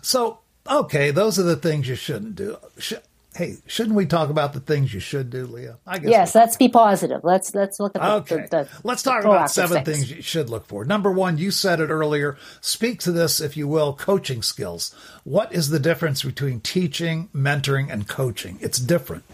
So, 0.03 0.41
okay, 0.69 1.11
those 1.13 1.39
are 1.39 1.45
the 1.45 1.57
things 1.57 1.89
you 1.89 1.95
shouldn't 1.95 2.35
do. 2.35 2.57
Sh- 2.79 2.95
hey, 3.35 3.59
shouldn't 3.67 3.95
we 3.95 4.07
talk 4.07 4.31
about 4.31 4.55
the 4.55 4.61
things 4.61 4.93
you 4.93 4.99
should 4.99 5.31
do, 5.31 5.47
Leah? 5.47 5.79
I 5.87 5.99
guess. 5.99 6.11
Yes, 6.11 6.35
let's 6.35 6.57
be 6.57 6.69
positive. 6.69 7.21
Let's 7.23 7.55
let's 7.55 7.79
look 7.79 7.95
at 7.95 8.03
the, 8.03 8.35
okay. 8.35 8.47
The, 8.51 8.65
the, 8.65 8.69
let's 8.83 9.03
talk 9.03 9.25
about 9.25 9.51
seven 9.51 9.85
things. 9.85 9.99
things 9.99 10.11
you 10.11 10.23
should 10.23 10.51
look 10.51 10.67
for. 10.67 10.85
Number 10.85 11.13
one, 11.13 11.39
you 11.39 11.51
said 11.51 11.81
it 11.81 11.91
earlier. 11.91 12.39
Speak 12.61 12.99
to 13.01 13.13
this, 13.13 13.41
if 13.41 13.57
you 13.57 13.69
will, 13.69 13.93
coaching 13.93 14.43
skills. 14.43 14.95
What 15.25 15.53
is 15.53 15.69
the 15.69 15.79
difference 15.79 16.23
between 16.23 16.61
teaching, 16.61 17.29
mentoring, 17.35 17.93
and 17.93 18.09
coaching? 18.09 18.59
It's 18.61 18.79
different. 18.79 19.25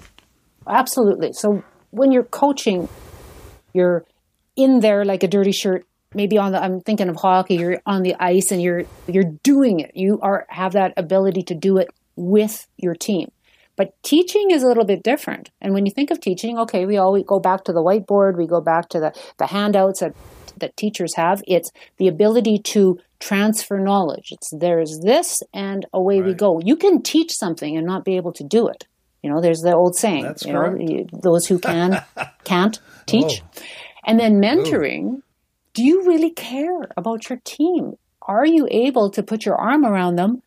Absolutely. 0.67 1.33
So 1.33 1.63
when 1.91 2.11
you're 2.11 2.25
coaching, 2.25 2.89
you're 3.73 4.05
in 4.57 4.81
there 4.81 5.05
like 5.05 5.23
a 5.23 5.29
dirty 5.29 5.53
shirt. 5.53 5.87
Maybe 6.17 6.39
on 6.39 6.53
the 6.53 6.63
I'm 6.63 6.81
thinking 6.81 7.09
of 7.09 7.17
hockey. 7.17 7.57
You're 7.57 7.81
on 7.87 8.03
the 8.03 8.15
ice 8.19 8.51
and 8.51 8.61
you're 8.61 8.85
you're 9.07 9.31
doing 9.43 9.81
it. 9.81 9.93
You 9.95 10.19
are 10.23 10.47
have 10.49 10.73
that 10.73 10.95
ability 10.97 11.43
to 11.45 11.55
do 11.55 11.77
it 11.77 11.89
with 12.17 12.67
your 12.79 12.95
team. 12.95 13.31
But 13.77 14.03
teaching 14.03 14.51
is 14.51 14.63
a 14.63 14.67
little 14.67 14.87
bit 14.87 15.03
different. 15.03 15.51
And 15.61 15.75
when 15.75 15.85
you 15.85 15.93
think 15.93 16.11
of 16.11 16.21
teaching, 16.21 16.59
okay, 16.61 16.87
we 16.87 16.97
always 16.97 17.25
go 17.27 17.39
back 17.39 17.65
to 17.65 17.73
the 17.73 17.83
whiteboard, 17.83 18.39
we 18.39 18.47
go 18.47 18.63
back 18.63 18.89
to 18.89 19.01
the, 19.01 19.13
the 19.37 19.47
handouts 19.47 20.01
that, 20.01 20.15
that 20.57 20.77
teachers 20.79 21.15
have. 21.17 21.43
It's 21.47 21.71
the 21.99 22.09
ability 22.09 22.59
to 22.73 22.99
transfer 23.21 23.79
knowledge. 23.79 24.33
It's 24.33 24.51
there's 24.51 25.01
this 25.01 25.43
and 25.53 25.85
away 25.93 26.21
right. 26.21 26.29
we 26.29 26.35
go. 26.35 26.59
You 26.65 26.77
can 26.77 27.03
teach 27.03 27.33
something 27.33 27.77
and 27.77 27.87
not 27.87 28.05
be 28.05 28.17
able 28.17 28.33
to 28.33 28.45
do 28.45 28.67
it. 28.69 28.87
You 29.23 29.31
know, 29.31 29.41
there's 29.41 29.61
the 29.61 29.75
old 29.75 29.97
saying, 29.97 30.23
That's 30.23 30.45
you 30.45 30.53
correct. 30.53 30.79
know, 30.79 30.89
you, 30.89 31.07
those 31.13 31.47
who 31.47 31.59
can 31.59 32.03
can't 32.45 32.79
oh. 32.87 33.03
teach. 33.05 33.43
Oh. 33.43 33.63
And 34.07 34.21
then 34.21 34.41
mentoring, 34.41 35.23
do 35.77 35.85
you 35.85 36.05
really 36.07 36.31
care 36.31 36.89
about 36.97 37.29
your 37.29 37.39
team? 37.45 37.99
Are 38.23 38.47
you 38.47 38.67
able 38.71 39.11
to 39.11 39.23
put 39.23 39.45
your 39.45 39.57
arm 39.57 39.85
around 39.85 40.17
them 40.17 40.43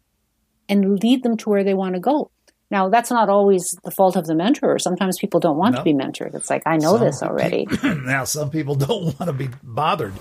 and 0.67 0.99
lead 1.03 1.21
them 1.21 1.37
to 1.37 1.49
where 1.49 1.63
they 1.63 1.75
want 1.75 1.93
to 1.93 1.99
go? 1.99 2.31
Now, 2.71 2.89
that's 2.89 3.11
not 3.11 3.29
always 3.29 3.77
the 3.83 3.91
fault 3.91 4.15
of 4.15 4.25
the 4.25 4.33
mentor. 4.33 4.79
Sometimes 4.79 5.19
people 5.19 5.39
don't 5.39 5.57
want 5.57 5.75
to 5.75 5.83
be 5.83 5.93
mentored. 5.93 6.33
It's 6.33 6.49
like, 6.49 6.63
I 6.65 6.77
know 6.77 6.97
some 6.97 7.05
this 7.05 7.21
already. 7.21 7.67
People, 7.67 7.95
now, 8.05 8.23
some 8.23 8.49
people 8.49 8.73
don't 8.87 9.03
want 9.19 9.27
to 9.27 9.33
be 9.33 9.49
bothered. 9.61 10.13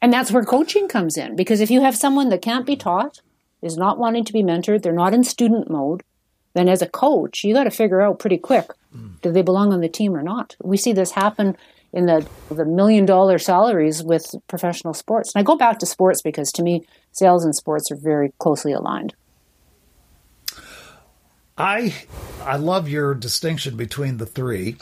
And 0.00 0.10
that's 0.10 0.32
where 0.32 0.44
coaching 0.44 0.88
comes 0.88 1.18
in. 1.18 1.36
Because 1.36 1.60
if 1.60 1.70
you 1.70 1.82
have 1.82 1.94
someone 1.94 2.30
that 2.30 2.40
can't 2.40 2.64
be 2.64 2.74
taught, 2.76 3.20
is 3.60 3.76
not 3.76 3.98
wanting 3.98 4.24
to 4.24 4.32
be 4.32 4.42
mentored, 4.42 4.82
they're 4.82 4.94
not 4.94 5.12
in 5.12 5.24
student 5.24 5.70
mode, 5.70 6.02
then 6.54 6.70
as 6.70 6.80
a 6.80 6.88
coach, 6.88 7.44
you 7.44 7.52
got 7.52 7.64
to 7.64 7.70
figure 7.70 8.00
out 8.00 8.18
pretty 8.18 8.38
quick 8.38 8.70
mm. 8.96 9.20
do 9.20 9.30
they 9.30 9.42
belong 9.42 9.74
on 9.74 9.82
the 9.82 9.90
team 9.90 10.16
or 10.16 10.22
not? 10.22 10.56
We 10.62 10.78
see 10.78 10.94
this 10.94 11.12
happen 11.12 11.54
in 11.92 12.06
the 12.06 12.26
the 12.50 12.64
million 12.64 13.04
dollar 13.04 13.38
salaries 13.38 14.02
with 14.02 14.34
professional 14.48 14.94
sports. 14.94 15.34
And 15.34 15.40
I 15.40 15.44
go 15.44 15.56
back 15.56 15.78
to 15.80 15.86
sports 15.86 16.22
because 16.22 16.52
to 16.52 16.62
me, 16.62 16.86
sales 17.12 17.44
and 17.44 17.54
sports 17.54 17.90
are 17.90 17.96
very 17.96 18.32
closely 18.38 18.72
aligned. 18.72 19.14
I 21.56 21.94
I 22.42 22.56
love 22.56 22.88
your 22.88 23.14
distinction 23.14 23.76
between 23.76 24.16
the 24.16 24.26
three. 24.26 24.76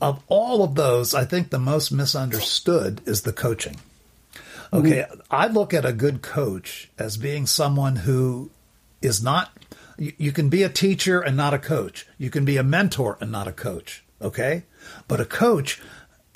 Of 0.00 0.22
all 0.28 0.64
of 0.64 0.76
those, 0.76 1.14
I 1.14 1.26
think 1.26 1.50
the 1.50 1.58
most 1.58 1.92
misunderstood 1.92 3.02
is 3.04 3.22
the 3.22 3.34
coaching. 3.34 3.76
Okay, 4.72 5.02
mm-hmm. 5.02 5.20
I 5.30 5.48
look 5.48 5.74
at 5.74 5.84
a 5.84 5.92
good 5.92 6.22
coach 6.22 6.88
as 6.98 7.18
being 7.18 7.46
someone 7.46 7.96
who 7.96 8.50
is 9.02 9.22
not 9.22 9.50
you, 9.98 10.12
you 10.16 10.32
can 10.32 10.48
be 10.48 10.62
a 10.62 10.68
teacher 10.68 11.20
and 11.20 11.36
not 11.36 11.54
a 11.54 11.58
coach. 11.58 12.06
You 12.18 12.30
can 12.30 12.44
be 12.44 12.56
a 12.56 12.64
mentor 12.64 13.18
and 13.20 13.30
not 13.30 13.46
a 13.46 13.52
coach, 13.52 14.02
okay? 14.20 14.64
But 15.08 15.20
a 15.20 15.24
coach 15.24 15.80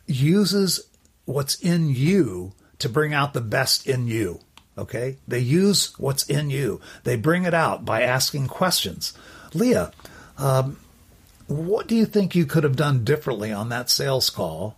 uses 0.07 0.89
what's 1.25 1.57
in 1.57 1.89
you 1.89 2.53
to 2.79 2.89
bring 2.89 3.15
out 3.15 3.33
the 3.33 3.41
best 3.41 3.87
in 3.87 4.07
you. 4.07 4.41
Okay? 4.77 5.19
They 5.27 5.39
use 5.39 5.99
what's 5.99 6.25
in 6.25 6.51
you. 6.51 6.81
They 7.05 7.17
bring 7.17 7.45
it 7.45 7.55
out 7.55 7.85
by 7.85 8.03
asking 8.03 8.49
questions. 8.49 9.15
Leah, 9.53 9.93
um, 10.37 10.79
what 11.47 11.87
do 11.87 11.95
you 11.95 12.07
think 12.07 12.35
you 12.35 12.47
could 12.47 12.65
have 12.65 12.77
done 12.77 13.05
differently 13.05 13.53
on 13.53 13.69
that 13.69 13.91
sales 13.91 14.31
call? 14.31 14.77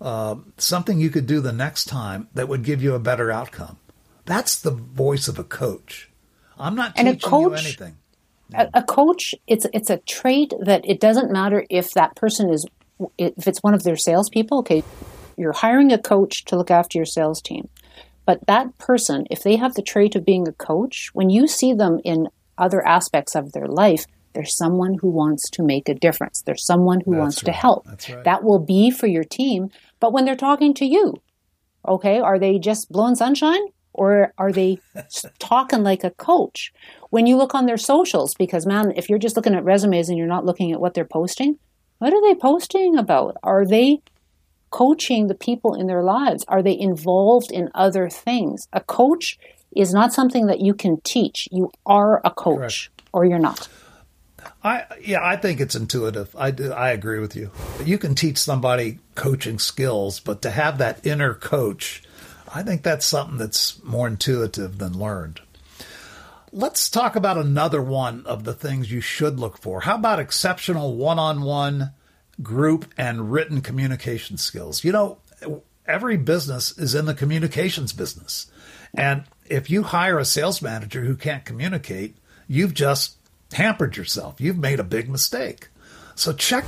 Uh, 0.00 0.36
something 0.56 1.00
you 1.00 1.10
could 1.10 1.26
do 1.26 1.40
the 1.40 1.52
next 1.52 1.86
time 1.86 2.28
that 2.34 2.48
would 2.48 2.62
give 2.62 2.82
you 2.82 2.94
a 2.94 3.00
better 3.00 3.30
outcome. 3.30 3.78
That's 4.24 4.60
the 4.60 4.70
voice 4.70 5.26
of 5.28 5.38
a 5.38 5.44
coach. 5.44 6.08
I'm 6.58 6.74
not 6.74 6.92
and 6.96 7.08
teaching 7.08 7.30
coach, 7.30 7.42
you 7.42 7.54
anything. 7.54 7.96
A, 8.54 8.68
a 8.74 8.82
coach, 8.82 9.34
it's 9.46 9.66
it's 9.72 9.90
a 9.90 9.98
trait 9.98 10.52
that 10.60 10.88
it 10.88 11.00
doesn't 11.00 11.30
matter 11.30 11.64
if 11.70 11.92
that 11.92 12.16
person 12.16 12.50
is 12.50 12.66
if 13.18 13.46
it's 13.46 13.62
one 13.62 13.74
of 13.74 13.82
their 13.82 13.96
salespeople. 13.96 14.58
Okay, 14.60 14.82
you're 15.36 15.52
hiring 15.52 15.92
a 15.92 15.98
coach 15.98 16.44
to 16.46 16.56
look 16.56 16.70
after 16.70 16.98
your 16.98 17.06
sales 17.06 17.42
team. 17.42 17.68
But 18.26 18.46
that 18.46 18.76
person, 18.78 19.26
if 19.30 19.42
they 19.42 19.56
have 19.56 19.74
the 19.74 19.82
trait 19.82 20.14
of 20.14 20.24
being 20.24 20.46
a 20.46 20.52
coach, 20.52 21.10
when 21.14 21.30
you 21.30 21.46
see 21.46 21.72
them 21.72 21.98
in 22.04 22.28
other 22.58 22.86
aspects 22.86 23.34
of 23.34 23.52
their 23.52 23.66
life, 23.66 24.04
there's 24.34 24.56
someone 24.56 24.98
who 25.00 25.08
wants 25.08 25.48
to 25.50 25.62
make 25.62 25.88
a 25.88 25.94
difference. 25.94 26.42
There's 26.42 26.66
someone 26.66 27.00
who 27.00 27.12
That's 27.12 27.20
wants 27.20 27.36
right. 27.38 27.52
to 27.52 27.52
help. 27.52 27.86
Right. 27.86 28.24
That 28.24 28.44
will 28.44 28.58
be 28.58 28.90
for 28.90 29.06
your 29.06 29.24
team. 29.24 29.70
But 30.00 30.12
when 30.12 30.26
they're 30.26 30.36
talking 30.36 30.74
to 30.74 30.84
you, 30.84 31.14
okay, 31.86 32.20
are 32.20 32.38
they 32.38 32.58
just 32.58 32.90
blowing 32.90 33.14
sunshine 33.14 33.62
or 33.98 34.32
are 34.38 34.52
they 34.52 34.78
talking 35.38 35.82
like 35.82 36.04
a 36.04 36.10
coach? 36.12 36.72
When 37.10 37.26
you 37.26 37.36
look 37.36 37.54
on 37.54 37.66
their 37.66 37.76
socials, 37.76 38.34
because 38.34 38.64
man, 38.64 38.92
if 38.96 39.08
you're 39.08 39.18
just 39.18 39.36
looking 39.36 39.54
at 39.54 39.64
resumes 39.64 40.08
and 40.08 40.16
you're 40.16 40.26
not 40.26 40.46
looking 40.46 40.72
at 40.72 40.80
what 40.80 40.94
they're 40.94 41.04
posting, 41.04 41.58
what 41.98 42.12
are 42.12 42.22
they 42.22 42.34
posting 42.34 42.96
about? 42.96 43.36
Are 43.42 43.66
they 43.66 44.00
coaching 44.70 45.26
the 45.26 45.34
people 45.34 45.74
in 45.74 45.86
their 45.86 46.02
lives? 46.02 46.44
Are 46.46 46.62
they 46.62 46.78
involved 46.78 47.50
in 47.50 47.70
other 47.74 48.08
things? 48.08 48.68
A 48.72 48.80
coach 48.80 49.38
is 49.74 49.92
not 49.92 50.12
something 50.12 50.46
that 50.46 50.60
you 50.60 50.74
can 50.74 51.00
teach. 51.00 51.48
You 51.50 51.70
are 51.84 52.20
a 52.24 52.30
coach 52.30 52.90
Correct. 52.90 53.02
or 53.12 53.24
you're 53.24 53.38
not. 53.38 53.68
I 54.62 54.84
yeah, 55.04 55.20
I 55.22 55.36
think 55.36 55.60
it's 55.60 55.74
intuitive. 55.74 56.34
I 56.36 56.50
do, 56.50 56.72
I 56.72 56.90
agree 56.90 57.18
with 57.18 57.36
you. 57.36 57.50
You 57.84 57.98
can 57.98 58.14
teach 58.14 58.38
somebody 58.38 58.98
coaching 59.14 59.58
skills, 59.58 60.20
but 60.20 60.42
to 60.42 60.50
have 60.50 60.78
that 60.78 61.04
inner 61.04 61.34
coach, 61.34 62.02
I 62.54 62.62
think 62.62 62.82
that's 62.82 63.06
something 63.06 63.38
that's 63.38 63.82
more 63.82 64.06
intuitive 64.06 64.78
than 64.78 64.98
learned. 64.98 65.40
Let's 66.52 66.88
talk 66.88 67.14
about 67.14 67.36
another 67.36 67.82
one 67.82 68.24
of 68.24 68.44
the 68.44 68.54
things 68.54 68.90
you 68.90 69.00
should 69.00 69.38
look 69.38 69.58
for. 69.58 69.82
How 69.82 69.96
about 69.96 70.18
exceptional 70.18 70.96
one-on-one 70.96 71.92
group 72.42 72.92
and 72.96 73.32
written 73.32 73.60
communication 73.60 74.36
skills. 74.36 74.84
You 74.84 74.92
know, 74.92 75.18
every 75.86 76.16
business 76.16 76.76
is 76.78 76.94
in 76.94 77.06
the 77.06 77.14
communications 77.14 77.92
business. 77.92 78.50
And 78.94 79.24
if 79.46 79.70
you 79.70 79.82
hire 79.82 80.18
a 80.18 80.24
sales 80.24 80.62
manager 80.62 81.04
who 81.04 81.16
can't 81.16 81.44
communicate, 81.44 82.16
you've 82.46 82.74
just 82.74 83.16
hampered 83.52 83.96
yourself. 83.96 84.40
You've 84.40 84.58
made 84.58 84.80
a 84.80 84.84
big 84.84 85.08
mistake. 85.08 85.68
So 86.14 86.32
check 86.32 86.64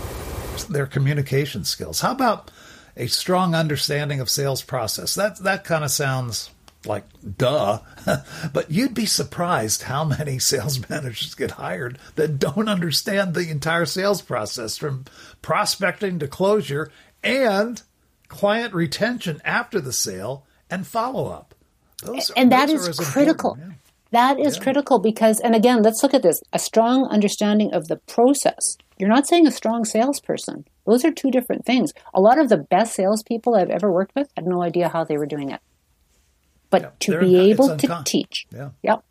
their 0.69 0.87
communication 0.87 1.65
skills. 1.65 2.01
How 2.01 2.13
about 2.13 2.51
a 2.97 3.07
strong 3.07 3.55
understanding 3.55 4.21
of 4.21 4.31
sales 4.31 4.63
process? 4.63 5.15
That 5.15 5.39
that 5.39 5.65
kind 5.65 5.85
of 5.85 5.91
sounds 5.91 6.51
like 6.87 7.05
duh 7.37 7.81
but 8.53 8.71
you'd 8.71 8.95
be 8.95 9.07
surprised 9.07 9.83
how 9.83 10.05
many 10.05 10.39
sales 10.39 10.89
managers 10.89 11.35
get 11.35 11.53
hired 11.53 11.99
that 12.15 12.39
don't 12.39 12.69
understand 12.69 13.35
the 13.35 13.51
entire 13.51 13.85
sales 13.85 14.23
process 14.23 14.77
from 14.77 15.05
prospecting 15.43 16.19
to 16.19 16.29
closure 16.29 16.91
and 17.23 17.83
client 18.29 18.73
retention 18.73 19.41
after 19.45 19.81
the 19.81 19.93
sale 19.93 20.47
and 20.71 20.87
follow 20.87 21.27
up 21.29 21.55
those, 22.03 22.31
and 22.31 22.51
that 22.51 22.71
is 22.71 22.89
critical 22.99 23.59
yeah. 23.59 23.73
that 24.13 24.41
is 24.41 24.57
yeah. 24.57 24.63
critical 24.63 24.99
because 24.99 25.39
and 25.41 25.55
again 25.55 25.83
let's 25.83 26.03
look 26.03 26.15
at 26.15 26.23
this 26.23 26.41
a 26.53 26.59
strong 26.59 27.07
understanding 27.09 27.75
of 27.75 27.89
the 27.89 27.97
process 27.97 28.79
you're 28.99 29.09
not 29.09 29.27
saying 29.27 29.47
a 29.47 29.51
strong 29.51 29.85
salesperson 29.85 30.65
those 30.87 31.05
are 31.05 31.13
two 31.13 31.31
different 31.31 31.65
things 31.65 31.93
a 32.15 32.21
lot 32.21 32.39
of 32.39 32.49
the 32.49 32.57
best 32.57 32.95
salespeople 32.95 33.55
i've 33.55 33.71
ever 33.71 33.91
worked 33.91 34.15
with 34.15 34.29
had 34.37 34.47
no 34.47 34.63
idea 34.63 34.89
how 34.89 35.05
they 35.05 35.19
were 35.19 35.27
doing 35.27 35.51
it 35.51 35.61
but 36.71 36.83
yeah, 36.83 36.91
to 37.01 37.21
be 37.21 37.51
able 37.51 37.77
to 37.77 38.03
teach. 38.05 38.47
Yeah. 38.53 38.71
Yep. 38.83 39.05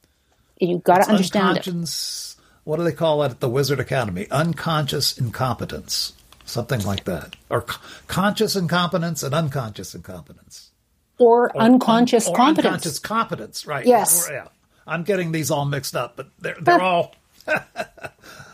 You've 0.59 0.83
got 0.83 1.03
to 1.03 1.09
understand 1.09 1.57
it. 1.57 2.35
What 2.63 2.77
do 2.77 2.83
they 2.83 2.91
call 2.91 3.23
it 3.23 3.31
at 3.31 3.39
the 3.39 3.49
Wizard 3.49 3.79
Academy? 3.79 4.27
Unconscious 4.31 5.17
incompetence. 5.17 6.13
Something 6.45 6.83
like 6.83 7.03
that. 7.05 7.35
Or 7.49 7.65
conscious 8.07 8.55
incompetence 8.55 9.23
and 9.23 9.33
unconscious 9.33 9.93
incompetence. 9.93 10.71
Or, 11.17 11.51
or 11.55 11.61
unconscious 11.61 12.27
un, 12.27 12.33
or 12.33 12.35
competence. 12.35 12.65
Unconscious 12.65 12.99
competence, 12.99 13.67
right. 13.67 13.85
Yes. 13.85 14.29
Or, 14.29 14.33
yeah. 14.33 14.47
I'm 14.87 15.03
getting 15.03 15.31
these 15.31 15.51
all 15.51 15.65
mixed 15.65 15.95
up, 15.95 16.15
but 16.15 16.29
they're, 16.39 16.57
they're 16.59 16.81
all 16.81 17.13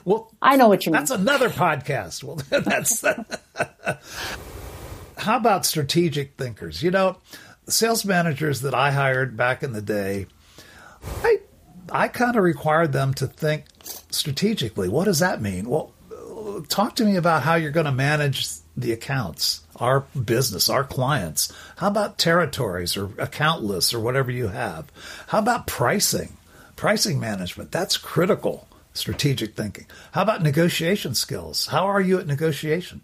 Well, 0.06 0.32
I 0.40 0.56
know 0.56 0.70
what 0.70 0.86
you 0.86 0.92
mean. 0.92 1.02
That's 1.02 1.12
another 1.12 1.50
podcast. 1.50 2.24
Well, 2.24 2.36
that's 2.50 3.02
how 5.18 5.38
about 5.38 5.66
strategic 5.66 6.38
thinkers? 6.38 6.84
You 6.84 6.92
know, 6.92 7.18
sales 7.68 8.06
managers 8.06 8.62
that 8.62 8.76
I 8.76 8.92
hired 8.92 9.36
back 9.36 9.64
in 9.64 9.74
the 9.74 9.82
day, 9.82 10.28
I 11.24 11.40
I 11.92 12.08
kind 12.08 12.36
of 12.36 12.44
required 12.44 12.94
them 12.94 13.16
to 13.16 13.28
think 13.28 13.66
strategically. 14.12 14.90
What 14.90 15.06
does 15.06 15.20
that 15.20 15.42
mean? 15.42 15.68
Well, 15.68 15.92
talk 16.70 16.98
to 16.98 17.06
me 17.06 17.16
about 17.16 17.42
how 17.42 17.56
you're 17.56 17.72
going 17.72 17.88
to 17.88 17.92
manage 17.92 18.48
the 18.78 18.92
accounts, 18.92 19.62
our 19.78 20.02
business, 20.02 20.70
our 20.70 20.84
clients. 20.84 21.52
How 21.78 21.88
about 21.88 22.20
territories 22.20 22.96
or 22.96 23.10
account 23.18 23.64
lists 23.64 23.94
or 23.94 24.00
whatever 24.00 24.32
you 24.32 24.50
have? 24.50 24.92
How 25.28 25.40
about 25.40 25.68
pricing? 25.68 26.38
Pricing 26.76 27.20
management, 27.20 27.72
that's 27.72 27.98
critical 27.98 28.68
strategic 28.96 29.56
thinking. 29.56 29.86
How 30.14 30.24
about 30.24 30.42
negotiation 30.42 31.14
skills? 31.16 31.68
How 31.68 31.86
are 31.86 32.02
you 32.02 32.18
at 32.20 32.28
negotiation? 32.28 33.02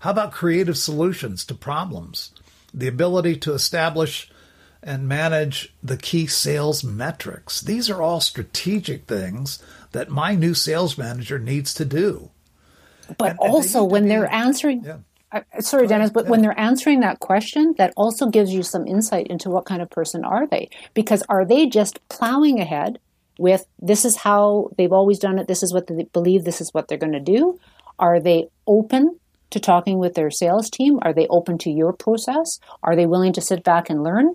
How 0.00 0.10
about 0.10 0.32
creative 0.32 0.76
solutions 0.76 1.44
to 1.46 1.54
problems? 1.54 2.32
The 2.72 2.88
ability 2.88 3.36
to 3.36 3.52
establish 3.52 4.30
and 4.82 5.08
manage 5.08 5.74
the 5.82 5.96
key 5.96 6.26
sales 6.26 6.84
metrics. 6.84 7.60
These 7.60 7.88
are 7.88 8.02
all 8.02 8.20
strategic 8.20 9.06
things 9.06 9.62
that 9.92 10.10
my 10.10 10.34
new 10.34 10.52
sales 10.52 10.98
manager 10.98 11.38
needs 11.38 11.72
to 11.74 11.84
do. 11.84 12.30
But 13.18 13.30
and, 13.30 13.38
also, 13.38 13.82
and 13.82 13.88
they 13.88 13.92
when 13.92 14.08
they're 14.08 14.32
answering, 14.32 14.84
yeah. 14.84 14.98
uh, 15.32 15.40
sorry, 15.60 15.86
Dennis, 15.86 16.10
but 16.10 16.24
yeah. 16.24 16.30
when 16.30 16.42
they're 16.42 16.58
answering 16.58 17.00
that 17.00 17.20
question, 17.20 17.74
that 17.78 17.94
also 17.96 18.26
gives 18.26 18.52
you 18.52 18.62
some 18.62 18.86
insight 18.86 19.28
into 19.28 19.48
what 19.48 19.64
kind 19.64 19.80
of 19.80 19.88
person 19.88 20.24
are 20.24 20.46
they? 20.46 20.68
Because 20.92 21.22
are 21.28 21.44
they 21.44 21.66
just 21.66 22.06
plowing 22.08 22.60
ahead 22.60 22.98
with 23.38 23.66
this 23.80 24.04
is 24.04 24.16
how 24.16 24.70
they've 24.76 24.92
always 24.92 25.18
done 25.18 25.38
it, 25.38 25.48
this 25.48 25.62
is 25.62 25.72
what 25.72 25.86
they 25.86 26.04
believe, 26.12 26.44
this 26.44 26.60
is 26.60 26.72
what 26.72 26.88
they're 26.88 26.98
going 26.98 27.12
to 27.12 27.20
do? 27.20 27.58
Are 27.98 28.20
they 28.20 28.46
open 28.66 29.18
to 29.50 29.60
talking 29.60 29.98
with 29.98 30.14
their 30.14 30.30
sales 30.30 30.70
team? 30.70 30.98
Are 31.02 31.12
they 31.12 31.26
open 31.28 31.58
to 31.58 31.70
your 31.70 31.92
process? 31.92 32.58
Are 32.82 32.96
they 32.96 33.06
willing 33.06 33.32
to 33.34 33.40
sit 33.40 33.62
back 33.62 33.90
and 33.90 34.02
learn? 34.02 34.34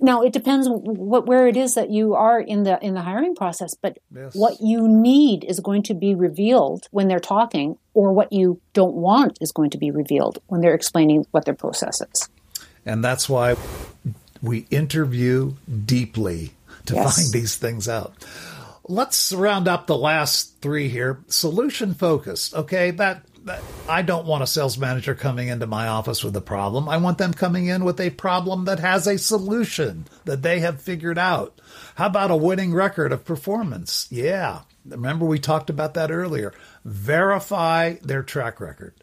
Now 0.00 0.22
it 0.22 0.32
depends 0.32 0.68
what 0.70 1.26
where 1.26 1.48
it 1.48 1.56
is 1.56 1.74
that 1.74 1.90
you 1.90 2.14
are 2.14 2.40
in 2.40 2.62
the 2.62 2.78
in 2.80 2.94
the 2.94 3.00
hiring 3.00 3.34
process, 3.34 3.74
but 3.74 3.98
yes. 4.14 4.34
what 4.34 4.60
you 4.60 4.86
need 4.86 5.44
is 5.44 5.58
going 5.58 5.82
to 5.84 5.94
be 5.94 6.14
revealed 6.14 6.86
when 6.92 7.08
they're 7.08 7.18
talking, 7.18 7.76
or 7.94 8.12
what 8.12 8.32
you 8.32 8.60
don't 8.74 8.94
want 8.94 9.38
is 9.40 9.50
going 9.50 9.70
to 9.70 9.78
be 9.78 9.90
revealed 9.90 10.38
when 10.46 10.60
they're 10.60 10.74
explaining 10.74 11.26
what 11.32 11.44
their 11.46 11.54
process 11.54 12.00
is. 12.12 12.28
And 12.86 13.02
that's 13.02 13.28
why 13.28 13.56
we 14.40 14.66
interview 14.70 15.54
deeply 15.84 16.52
to 16.88 16.94
yes. 16.94 17.16
find 17.16 17.32
these 17.32 17.56
things 17.56 17.88
out. 17.88 18.14
Let's 18.84 19.32
round 19.32 19.68
up 19.68 19.86
the 19.86 19.96
last 19.96 20.60
three 20.60 20.88
here. 20.88 21.22
Solution 21.28 21.94
focused. 21.94 22.54
Okay, 22.54 22.90
that 22.92 23.22
I 23.88 24.02
don't 24.02 24.26
want 24.26 24.42
a 24.42 24.46
sales 24.46 24.78
manager 24.78 25.14
coming 25.14 25.48
into 25.48 25.66
my 25.66 25.88
office 25.88 26.22
with 26.22 26.36
a 26.36 26.40
problem. 26.40 26.88
I 26.88 26.96
want 26.98 27.18
them 27.18 27.32
coming 27.32 27.66
in 27.66 27.84
with 27.84 28.00
a 28.00 28.10
problem 28.10 28.64
that 28.64 28.80
has 28.80 29.06
a 29.06 29.18
solution 29.18 30.06
that 30.24 30.42
they 30.42 30.60
have 30.60 30.82
figured 30.82 31.18
out. 31.18 31.60
How 31.94 32.06
about 32.06 32.30
a 32.30 32.36
winning 32.36 32.72
record 32.72 33.12
of 33.12 33.24
performance? 33.24 34.06
Yeah. 34.10 34.62
Remember, 34.86 35.26
we 35.26 35.38
talked 35.38 35.70
about 35.70 35.94
that 35.94 36.10
earlier. 36.10 36.52
Verify 36.84 37.94
their 38.02 38.22
track 38.22 38.60
record. 38.60 38.94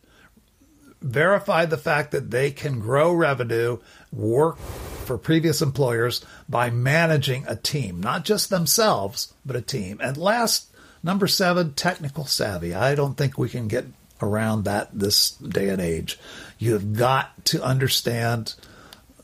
Verify 1.01 1.65
the 1.65 1.77
fact 1.77 2.11
that 2.11 2.31
they 2.31 2.51
can 2.51 2.79
grow 2.79 3.13
revenue, 3.13 3.77
work 4.11 4.57
for 5.05 5.17
previous 5.17 5.61
employers 5.61 6.23
by 6.49 6.69
managing 6.69 7.45
a 7.47 7.55
team, 7.55 8.01
not 8.01 8.25
just 8.25 8.49
themselves, 8.49 9.33
but 9.45 9.55
a 9.55 9.61
team. 9.61 9.99
And 10.01 10.17
last, 10.17 10.67
number 11.03 11.27
seven, 11.27 11.73
technical 11.73 12.25
savvy. 12.25 12.73
I 12.73 12.95
don't 12.95 13.15
think 13.15 13.37
we 13.37 13.49
can 13.49 13.67
get 13.67 13.85
around 14.21 14.63
that 14.65 14.89
this 14.97 15.31
day 15.31 15.69
and 15.69 15.81
age. 15.81 16.19
You 16.57 16.73
have 16.73 16.93
got 16.93 17.45
to 17.45 17.63
understand 17.63 18.55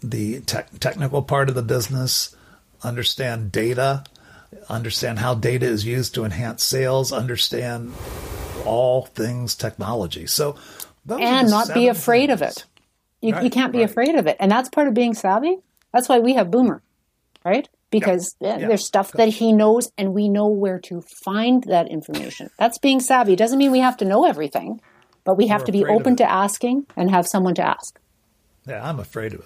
the 0.04 0.42
te- 0.42 0.78
technical 0.80 1.22
part 1.22 1.50
of 1.50 1.56
the 1.56 1.62
business, 1.62 2.36
understand 2.84 3.52
data, 3.52 4.04
understand 4.70 5.20
how 5.20 5.36
data 5.36 5.66
is 5.66 5.86
used 5.86 6.16
to 6.16 6.26
enhance 6.26 6.64
sales, 6.64 7.12
understand 7.12 7.94
all 8.66 9.06
things 9.06 9.56
technology. 9.56 10.28
So, 10.28 10.56
and 11.10 11.50
not 11.50 11.74
be 11.74 11.88
afraid 11.88 12.28
things. 12.28 12.42
of 12.42 12.48
it. 12.48 12.66
You, 13.22 13.34
right, 13.34 13.44
you 13.44 13.50
can't 13.50 13.72
be 13.72 13.80
right. 13.80 13.90
afraid 13.90 14.16
of 14.16 14.28
it. 14.28 14.38
And 14.40 14.52
that's 14.52 14.70
part 14.70 14.88
of 14.88 14.94
being 14.94 15.14
savvy. 15.14 15.58
That's 15.94 16.10
why 16.10 16.20
we 16.20 16.34
have 16.34 16.52
Boomer, 16.52 16.82
right? 17.44 17.68
because 17.92 18.36
eh, 18.42 18.58
yep. 18.58 18.70
there's 18.70 18.86
stuff 18.86 19.12
that 19.12 19.28
he 19.28 19.54
knows 19.54 19.92
and 19.98 20.14
we 20.14 20.30
know 20.30 20.48
where 20.48 20.80
to 20.80 21.02
find 21.02 21.64
that 21.66 21.90
information. 21.90 22.50
That's 22.58 22.80
being 22.80 23.00
savvy. 23.02 23.36
Doesn't 23.36 23.60
mean 23.60 23.72
we 23.72 23.80
have 23.80 23.98
to 23.98 24.06
know 24.06 24.26
everything, 24.26 24.82
but 25.24 25.38
we 25.38 25.48
have 25.48 25.62
We're 25.62 25.66
to 25.68 25.72
be 25.74 25.86
open 25.86 26.16
to 26.16 26.30
asking 26.30 26.88
and 26.96 27.12
have 27.12 27.28
someone 27.28 27.54
to 27.56 27.68
ask. 27.68 28.00
Yeah, 28.66 28.88
I'm 28.88 29.00
afraid 29.00 29.34
of 29.34 29.46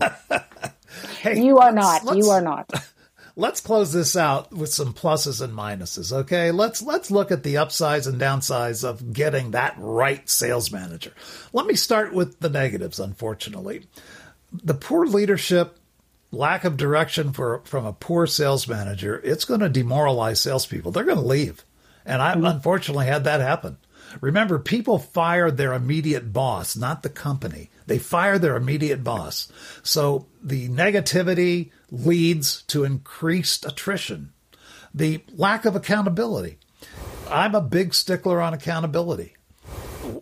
it. 0.00 0.42
hey, 1.20 1.42
you 1.42 1.58
are 1.58 1.72
not. 1.72 2.16
You 2.16 2.30
are 2.30 2.42
not. 2.42 2.70
Let's 3.34 3.60
close 3.62 3.94
this 3.94 4.14
out 4.14 4.52
with 4.52 4.74
some 4.74 4.92
pluses 4.92 5.40
and 5.40 5.54
minuses, 5.54 6.12
okay? 6.12 6.50
Let's 6.50 6.82
let's 6.82 7.10
look 7.10 7.30
at 7.30 7.44
the 7.44 7.56
upsides 7.56 8.06
and 8.06 8.20
downsides 8.20 8.84
of 8.84 9.14
getting 9.14 9.52
that 9.52 9.74
right 9.78 10.28
sales 10.28 10.70
manager. 10.70 11.14
Let 11.50 11.64
me 11.64 11.74
start 11.74 12.12
with 12.12 12.40
the 12.40 12.50
negatives, 12.50 13.00
unfortunately. 13.00 13.86
The 14.52 14.74
poor 14.74 15.06
leadership 15.06 15.78
lack 16.30 16.64
of 16.64 16.76
direction 16.76 17.32
for 17.32 17.60
from 17.64 17.86
a 17.86 17.92
poor 17.92 18.26
sales 18.26 18.66
manager, 18.66 19.20
it's 19.22 19.44
going 19.44 19.60
to 19.60 19.68
demoralize 19.68 20.40
salespeople. 20.40 20.92
They're 20.92 21.04
going 21.04 21.18
to 21.18 21.22
leave, 21.22 21.64
and 22.04 22.20
I've 22.20 22.36
mm-hmm. 22.36 22.46
unfortunately 22.46 23.06
had 23.06 23.24
that 23.24 23.40
happen. 23.40 23.76
Remember, 24.20 24.58
people 24.58 24.98
fire 24.98 25.50
their 25.50 25.72
immediate 25.72 26.32
boss, 26.32 26.76
not 26.76 27.02
the 27.02 27.08
company. 27.08 27.70
They 27.86 27.98
fire 27.98 28.38
their 28.38 28.56
immediate 28.56 29.02
boss. 29.02 29.50
So 29.82 30.26
the 30.42 30.68
negativity 30.68 31.70
leads 31.90 32.62
to 32.62 32.84
increased 32.84 33.64
attrition. 33.64 34.32
The 34.94 35.22
lack 35.34 35.64
of 35.64 35.76
accountability. 35.76 36.58
I'm 37.30 37.54
a 37.54 37.62
big 37.62 37.94
stickler 37.94 38.42
on 38.42 38.52
accountability. 38.52 39.34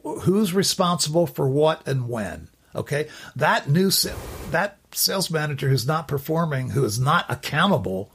Who's 0.04 0.54
responsible 0.54 1.26
for 1.26 1.48
what 1.48 1.86
and 1.88 2.08
when? 2.08 2.49
Okay, 2.74 3.08
that 3.34 3.68
new 3.68 3.90
that 4.50 4.78
sales 4.92 5.30
manager 5.30 5.68
who's 5.68 5.86
not 5.86 6.08
performing, 6.08 6.70
who 6.70 6.84
is 6.84 7.00
not 7.00 7.26
accountable, 7.28 8.12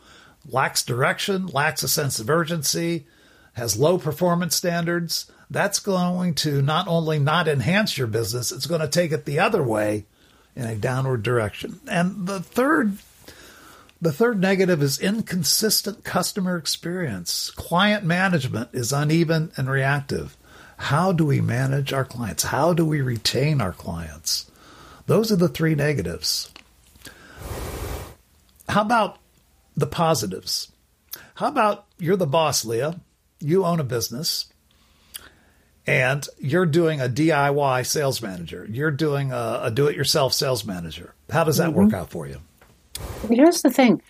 lacks 0.47 0.83
direction, 0.83 1.47
lacks 1.47 1.83
a 1.83 1.87
sense 1.87 2.19
of 2.19 2.29
urgency, 2.29 3.05
has 3.53 3.77
low 3.77 3.97
performance 3.97 4.55
standards. 4.55 5.29
That's 5.49 5.79
going 5.79 6.35
to 6.35 6.61
not 6.61 6.87
only 6.87 7.19
not 7.19 7.47
enhance 7.47 7.97
your 7.97 8.07
business, 8.07 8.51
it's 8.51 8.65
going 8.65 8.81
to 8.81 8.87
take 8.87 9.11
it 9.11 9.25
the 9.25 9.39
other 9.39 9.61
way 9.61 10.05
in 10.55 10.65
a 10.65 10.75
downward 10.75 11.23
direction. 11.23 11.79
And 11.87 12.27
the 12.27 12.39
third 12.39 12.97
the 14.01 14.11
third 14.11 14.39
negative 14.39 14.83
is 14.83 14.99
inconsistent 14.99 16.03
customer 16.03 16.57
experience. 16.57 17.49
Client 17.51 18.03
management 18.03 18.69
is 18.73 18.93
uneven 18.93 19.51
and 19.57 19.69
reactive. 19.69 20.37
How 20.77 21.11
do 21.11 21.25
we 21.25 21.41
manage 21.41 21.93
our 21.93 22.05
clients? 22.05 22.43
How 22.43 22.73
do 22.73 22.85
we 22.85 23.01
retain 23.01 23.61
our 23.61 23.71
clients? 23.71 24.49
Those 25.07 25.31
are 25.31 25.37
the 25.37 25.47
three 25.47 25.75
negatives. 25.75 26.51
How 28.67 28.81
about 28.81 29.19
the 29.75 29.87
positives? 29.87 30.71
How 31.35 31.47
about 31.47 31.85
you're 31.97 32.17
the 32.17 32.27
boss, 32.27 32.65
Leah? 32.65 32.99
You 33.39 33.65
own 33.65 33.79
a 33.79 33.83
business 33.83 34.45
and 35.87 36.27
you're 36.39 36.65
doing 36.65 36.99
a 36.99 37.07
DIY 37.07 37.85
sales 37.85 38.21
manager. 38.21 38.67
You're 38.69 38.91
doing 38.91 39.31
a, 39.31 39.61
a 39.63 39.71
do 39.71 39.87
it 39.87 39.95
yourself 39.95 40.33
sales 40.33 40.65
manager. 40.65 41.13
How 41.29 41.43
does 41.43 41.57
that 41.57 41.69
mm-hmm. 41.69 41.85
work 41.85 41.93
out 41.93 42.09
for 42.09 42.27
you? 42.27 42.39
Here's 43.29 43.61
the 43.61 43.69
thing 43.69 44.01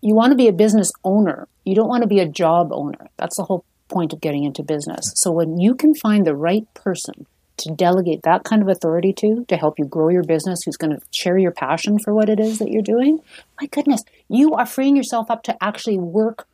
you 0.00 0.14
want 0.14 0.32
to 0.32 0.36
be 0.36 0.48
a 0.48 0.52
business 0.52 0.90
owner, 1.04 1.48
you 1.64 1.74
don't 1.74 1.88
want 1.88 2.02
to 2.02 2.08
be 2.08 2.20
a 2.20 2.28
job 2.28 2.72
owner. 2.72 3.08
That's 3.18 3.36
the 3.36 3.44
whole 3.44 3.64
point 3.88 4.12
of 4.12 4.20
getting 4.20 4.44
into 4.44 4.62
business. 4.62 5.12
So 5.16 5.30
when 5.30 5.58
you 5.58 5.74
can 5.74 5.94
find 5.94 6.26
the 6.26 6.34
right 6.34 6.66
person 6.74 7.26
to 7.58 7.70
delegate 7.70 8.22
that 8.22 8.44
kind 8.44 8.62
of 8.62 8.68
authority 8.68 9.12
to 9.12 9.44
to 9.48 9.56
help 9.56 9.78
you 9.78 9.84
grow 9.84 10.08
your 10.08 10.22
business 10.22 10.62
who's 10.64 10.76
going 10.76 10.94
to 10.94 11.02
share 11.10 11.38
your 11.38 11.52
passion 11.52 11.98
for 11.98 12.14
what 12.14 12.28
it 12.28 12.40
is 12.40 12.58
that 12.58 12.70
you're 12.70 12.82
doing 12.82 13.20
my 13.60 13.66
goodness 13.68 14.02
you 14.28 14.54
are 14.54 14.66
freeing 14.66 14.96
yourself 14.96 15.30
up 15.30 15.42
to 15.42 15.56
actually 15.62 15.98
work 15.98 16.46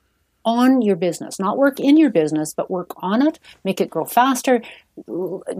on 0.45 0.83
your 0.83 0.97
business 0.97 1.39
not 1.39 1.57
work 1.57 1.79
in 1.79 1.97
your 1.97 2.11
business 2.11 2.53
but 2.55 2.71
work 2.71 2.91
on 2.97 3.27
it 3.27 3.39
make 3.65 3.81
it 3.81 3.91
grow 3.91 4.05
faster 4.05 4.61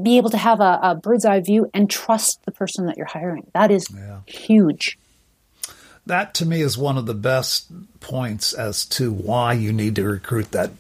be 0.03 0.17
able 0.17 0.31
to 0.31 0.39
have 0.39 0.61
a, 0.61 0.79
a 0.83 0.95
bird's 0.95 1.25
eye 1.25 1.41
view 1.41 1.71
and 1.73 1.91
trust 1.91 2.41
the 2.45 2.53
person 2.53 2.87
that 2.87 2.97
you're 2.97 3.07
hiring 3.07 3.47
that 3.55 3.71
is 3.71 3.87
yeah. 3.95 4.21
huge 4.27 4.99
that 6.07 6.35
to 6.35 6.47
me 6.47 6.63
is 6.63 6.77
one 6.77 6.97
of 6.97 7.07
the 7.07 7.15
best 7.15 7.71
points 8.01 8.53
as 8.53 8.87
to 8.87 9.13
why 9.13 9.53
you 9.53 9.73
need 9.73 9.95
to 9.95 10.05
recruit 10.05 10.51
that 10.53 10.71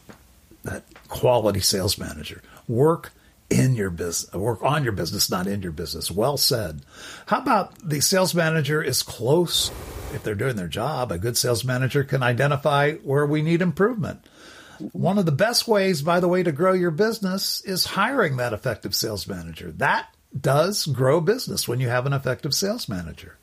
that 0.64 0.84
quality 1.08 1.60
sales 1.60 1.98
manager 1.98 2.42
work 2.66 3.12
in 3.50 3.74
your 3.74 3.90
business, 3.90 4.32
work 4.34 4.62
on 4.62 4.84
your 4.84 4.92
business, 4.92 5.30
not 5.30 5.46
in 5.46 5.62
your 5.62 5.72
business. 5.72 6.10
Well 6.10 6.36
said. 6.36 6.82
How 7.26 7.40
about 7.40 7.78
the 7.78 8.00
sales 8.00 8.34
manager 8.34 8.82
is 8.82 9.02
close? 9.02 9.70
If 10.12 10.22
they're 10.22 10.34
doing 10.34 10.56
their 10.56 10.68
job, 10.68 11.12
a 11.12 11.18
good 11.18 11.36
sales 11.36 11.64
manager 11.64 12.04
can 12.04 12.22
identify 12.22 12.94
where 12.94 13.26
we 13.26 13.42
need 13.42 13.62
improvement. 13.62 14.24
One 14.92 15.18
of 15.18 15.26
the 15.26 15.32
best 15.32 15.66
ways, 15.66 16.02
by 16.02 16.20
the 16.20 16.28
way, 16.28 16.42
to 16.42 16.52
grow 16.52 16.72
your 16.72 16.90
business 16.90 17.62
is 17.62 17.84
hiring 17.84 18.36
that 18.36 18.52
effective 18.52 18.94
sales 18.94 19.26
manager. 19.26 19.72
That 19.72 20.08
does 20.38 20.86
grow 20.86 21.20
business 21.20 21.66
when 21.66 21.80
you 21.80 21.88
have 21.88 22.06
an 22.06 22.12
effective 22.12 22.54
sales 22.54 22.88
manager. 22.88 23.38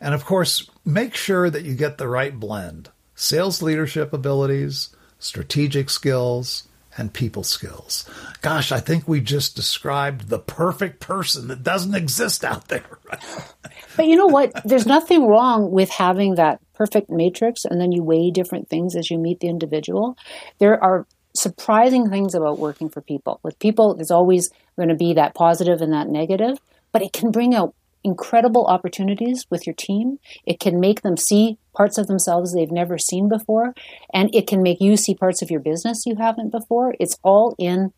And 0.00 0.14
of 0.14 0.24
course, 0.24 0.68
make 0.84 1.14
sure 1.14 1.50
that 1.50 1.64
you 1.64 1.74
get 1.74 1.98
the 1.98 2.08
right 2.08 2.38
blend 2.38 2.90
sales 3.14 3.62
leadership 3.62 4.12
abilities, 4.12 4.88
strategic 5.22 5.88
skills, 5.88 6.68
and 6.98 7.12
people 7.12 7.42
skills. 7.42 8.08
Gosh, 8.40 8.70
I 8.70 8.80
think 8.80 9.08
we 9.08 9.20
just 9.20 9.56
described 9.56 10.28
the 10.28 10.38
perfect 10.38 11.00
person 11.00 11.48
that 11.48 11.62
doesn't 11.62 11.94
exist 11.94 12.44
out 12.44 12.68
there. 12.68 12.98
but 13.96 14.06
you 14.06 14.16
know 14.16 14.26
what? 14.26 14.52
There's 14.64 14.86
nothing 14.86 15.26
wrong 15.26 15.70
with 15.70 15.90
having 15.90 16.34
that 16.34 16.60
perfect 16.74 17.10
matrix 17.10 17.64
and 17.64 17.80
then 17.80 17.92
you 17.92 18.02
weigh 18.02 18.30
different 18.30 18.68
things 18.68 18.94
as 18.94 19.10
you 19.10 19.18
meet 19.18 19.40
the 19.40 19.48
individual. 19.48 20.16
There 20.58 20.82
are 20.82 21.06
surprising 21.34 22.10
things 22.10 22.34
about 22.34 22.58
working 22.58 22.90
for 22.90 23.00
people. 23.00 23.40
With 23.42 23.58
people, 23.58 23.94
there's 23.94 24.10
always 24.10 24.50
going 24.76 24.90
to 24.90 24.94
be 24.94 25.14
that 25.14 25.34
positive 25.34 25.80
and 25.80 25.92
that 25.92 26.08
negative, 26.08 26.58
but 26.92 27.02
it 27.02 27.12
can 27.12 27.30
bring 27.30 27.54
out 27.54 27.74
incredible 28.04 28.66
opportunities 28.66 29.46
with 29.50 29.66
your 29.66 29.74
team. 29.74 30.18
It 30.44 30.60
can 30.60 30.80
make 30.80 31.02
them 31.02 31.16
see 31.16 31.58
parts 31.74 31.98
of 31.98 32.06
themselves 32.06 32.52
they've 32.52 32.70
never 32.70 32.98
seen 32.98 33.28
before, 33.28 33.74
and 34.12 34.34
it 34.34 34.46
can 34.46 34.62
make 34.62 34.80
you 34.80 34.96
see 34.96 35.14
parts 35.14 35.42
of 35.42 35.50
your 35.50 35.60
business 35.60 36.06
you 36.06 36.16
haven't 36.16 36.50
before. 36.50 36.94
It's 36.98 37.18
all 37.22 37.54
in 37.58 37.92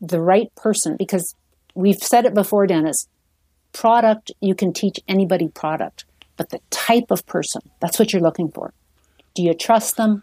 the 0.00 0.20
right 0.20 0.54
person 0.54 0.96
because 0.96 1.34
we've 1.74 2.02
said 2.02 2.26
it 2.26 2.34
before, 2.34 2.66
Dennis. 2.66 3.08
Product, 3.72 4.30
you 4.40 4.54
can 4.54 4.72
teach 4.72 5.00
anybody 5.08 5.48
product, 5.48 6.04
but 6.36 6.50
the 6.50 6.60
type 6.70 7.10
of 7.10 7.26
person, 7.26 7.62
that's 7.80 7.98
what 7.98 8.12
you're 8.12 8.22
looking 8.22 8.50
for. 8.50 8.72
Do 9.34 9.42
you 9.42 9.54
trust 9.54 9.96
them? 9.96 10.22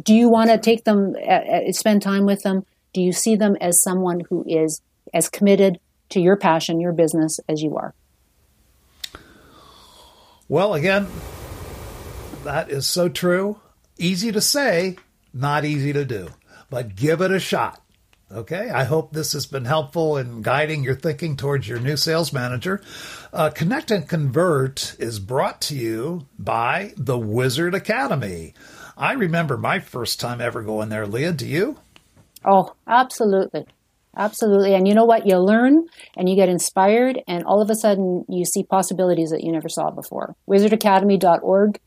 Do 0.00 0.14
you 0.14 0.28
want 0.28 0.50
to 0.50 0.58
take 0.58 0.84
them, 0.84 1.14
uh, 1.16 1.30
uh, 1.30 1.72
spend 1.72 2.02
time 2.02 2.24
with 2.24 2.42
them? 2.42 2.64
Do 2.94 3.02
you 3.02 3.12
see 3.12 3.36
them 3.36 3.56
as 3.60 3.82
someone 3.82 4.22
who 4.28 4.44
is 4.46 4.80
as 5.12 5.28
committed 5.28 5.78
to 6.10 6.20
your 6.20 6.36
passion, 6.36 6.80
your 6.80 6.92
business 6.92 7.40
as 7.48 7.62
you 7.62 7.76
are? 7.76 7.94
Well, 10.52 10.74
again, 10.74 11.06
that 12.44 12.70
is 12.70 12.86
so 12.86 13.08
true. 13.08 13.58
Easy 13.96 14.30
to 14.32 14.42
say, 14.42 14.98
not 15.32 15.64
easy 15.64 15.94
to 15.94 16.04
do, 16.04 16.28
but 16.68 16.94
give 16.94 17.22
it 17.22 17.30
a 17.30 17.40
shot. 17.40 17.80
Okay, 18.30 18.68
I 18.68 18.84
hope 18.84 19.14
this 19.14 19.32
has 19.32 19.46
been 19.46 19.64
helpful 19.64 20.18
in 20.18 20.42
guiding 20.42 20.84
your 20.84 20.94
thinking 20.94 21.38
towards 21.38 21.66
your 21.66 21.80
new 21.80 21.96
sales 21.96 22.34
manager. 22.34 22.82
Uh, 23.32 23.48
Connect 23.48 23.90
and 23.90 24.06
Convert 24.06 24.94
is 24.98 25.18
brought 25.18 25.62
to 25.62 25.74
you 25.74 26.26
by 26.38 26.92
the 26.98 27.18
Wizard 27.18 27.74
Academy. 27.74 28.52
I 28.94 29.12
remember 29.12 29.56
my 29.56 29.78
first 29.78 30.20
time 30.20 30.42
ever 30.42 30.60
going 30.60 30.90
there, 30.90 31.06
Leah. 31.06 31.32
Do 31.32 31.46
you? 31.46 31.78
Oh, 32.44 32.74
absolutely. 32.86 33.64
Absolutely. 34.16 34.74
And 34.74 34.86
you 34.86 34.94
know 34.94 35.04
what? 35.04 35.26
You 35.26 35.38
learn 35.38 35.86
and 36.16 36.28
you 36.28 36.36
get 36.36 36.48
inspired, 36.48 37.22
and 37.26 37.44
all 37.44 37.62
of 37.62 37.70
a 37.70 37.74
sudden 37.74 38.24
you 38.28 38.44
see 38.44 38.62
possibilities 38.62 39.30
that 39.30 39.42
you 39.42 39.52
never 39.52 39.68
saw 39.68 39.90
before. 39.90 40.36
Wizardacademy.org. 40.48 41.80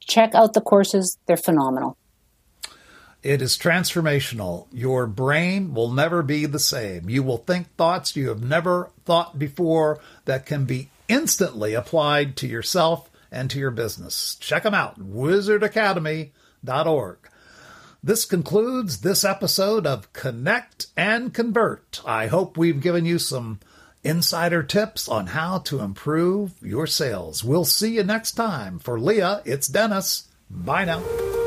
Check 0.00 0.34
out 0.34 0.52
the 0.52 0.60
courses, 0.60 1.16
they're 1.26 1.36
phenomenal. 1.36 1.96
It 3.22 3.40
is 3.40 3.56
transformational. 3.56 4.66
Your 4.72 5.06
brain 5.06 5.74
will 5.74 5.92
never 5.92 6.24
be 6.24 6.46
the 6.46 6.58
same. 6.58 7.08
You 7.08 7.22
will 7.22 7.36
think 7.36 7.68
thoughts 7.76 8.16
you 8.16 8.30
have 8.30 8.42
never 8.42 8.90
thought 9.04 9.38
before 9.38 10.00
that 10.24 10.44
can 10.44 10.64
be 10.64 10.88
instantly 11.08 11.74
applied 11.74 12.36
to 12.38 12.48
yourself 12.48 13.08
and 13.30 13.48
to 13.50 13.60
your 13.60 13.70
business. 13.70 14.34
Check 14.40 14.64
them 14.64 14.74
out, 14.74 14.98
wizardacademy.org. 14.98 17.21
This 18.04 18.24
concludes 18.24 19.02
this 19.02 19.24
episode 19.24 19.86
of 19.86 20.12
Connect 20.12 20.86
and 20.96 21.32
Convert. 21.32 22.02
I 22.04 22.26
hope 22.26 22.56
we've 22.56 22.80
given 22.80 23.04
you 23.04 23.20
some 23.20 23.60
insider 24.02 24.64
tips 24.64 25.08
on 25.08 25.28
how 25.28 25.58
to 25.58 25.78
improve 25.78 26.50
your 26.60 26.88
sales. 26.88 27.44
We'll 27.44 27.64
see 27.64 27.94
you 27.94 28.02
next 28.02 28.32
time. 28.32 28.80
For 28.80 28.98
Leah, 28.98 29.40
it's 29.44 29.68
Dennis. 29.68 30.26
Bye 30.50 30.84
now. 30.86 31.41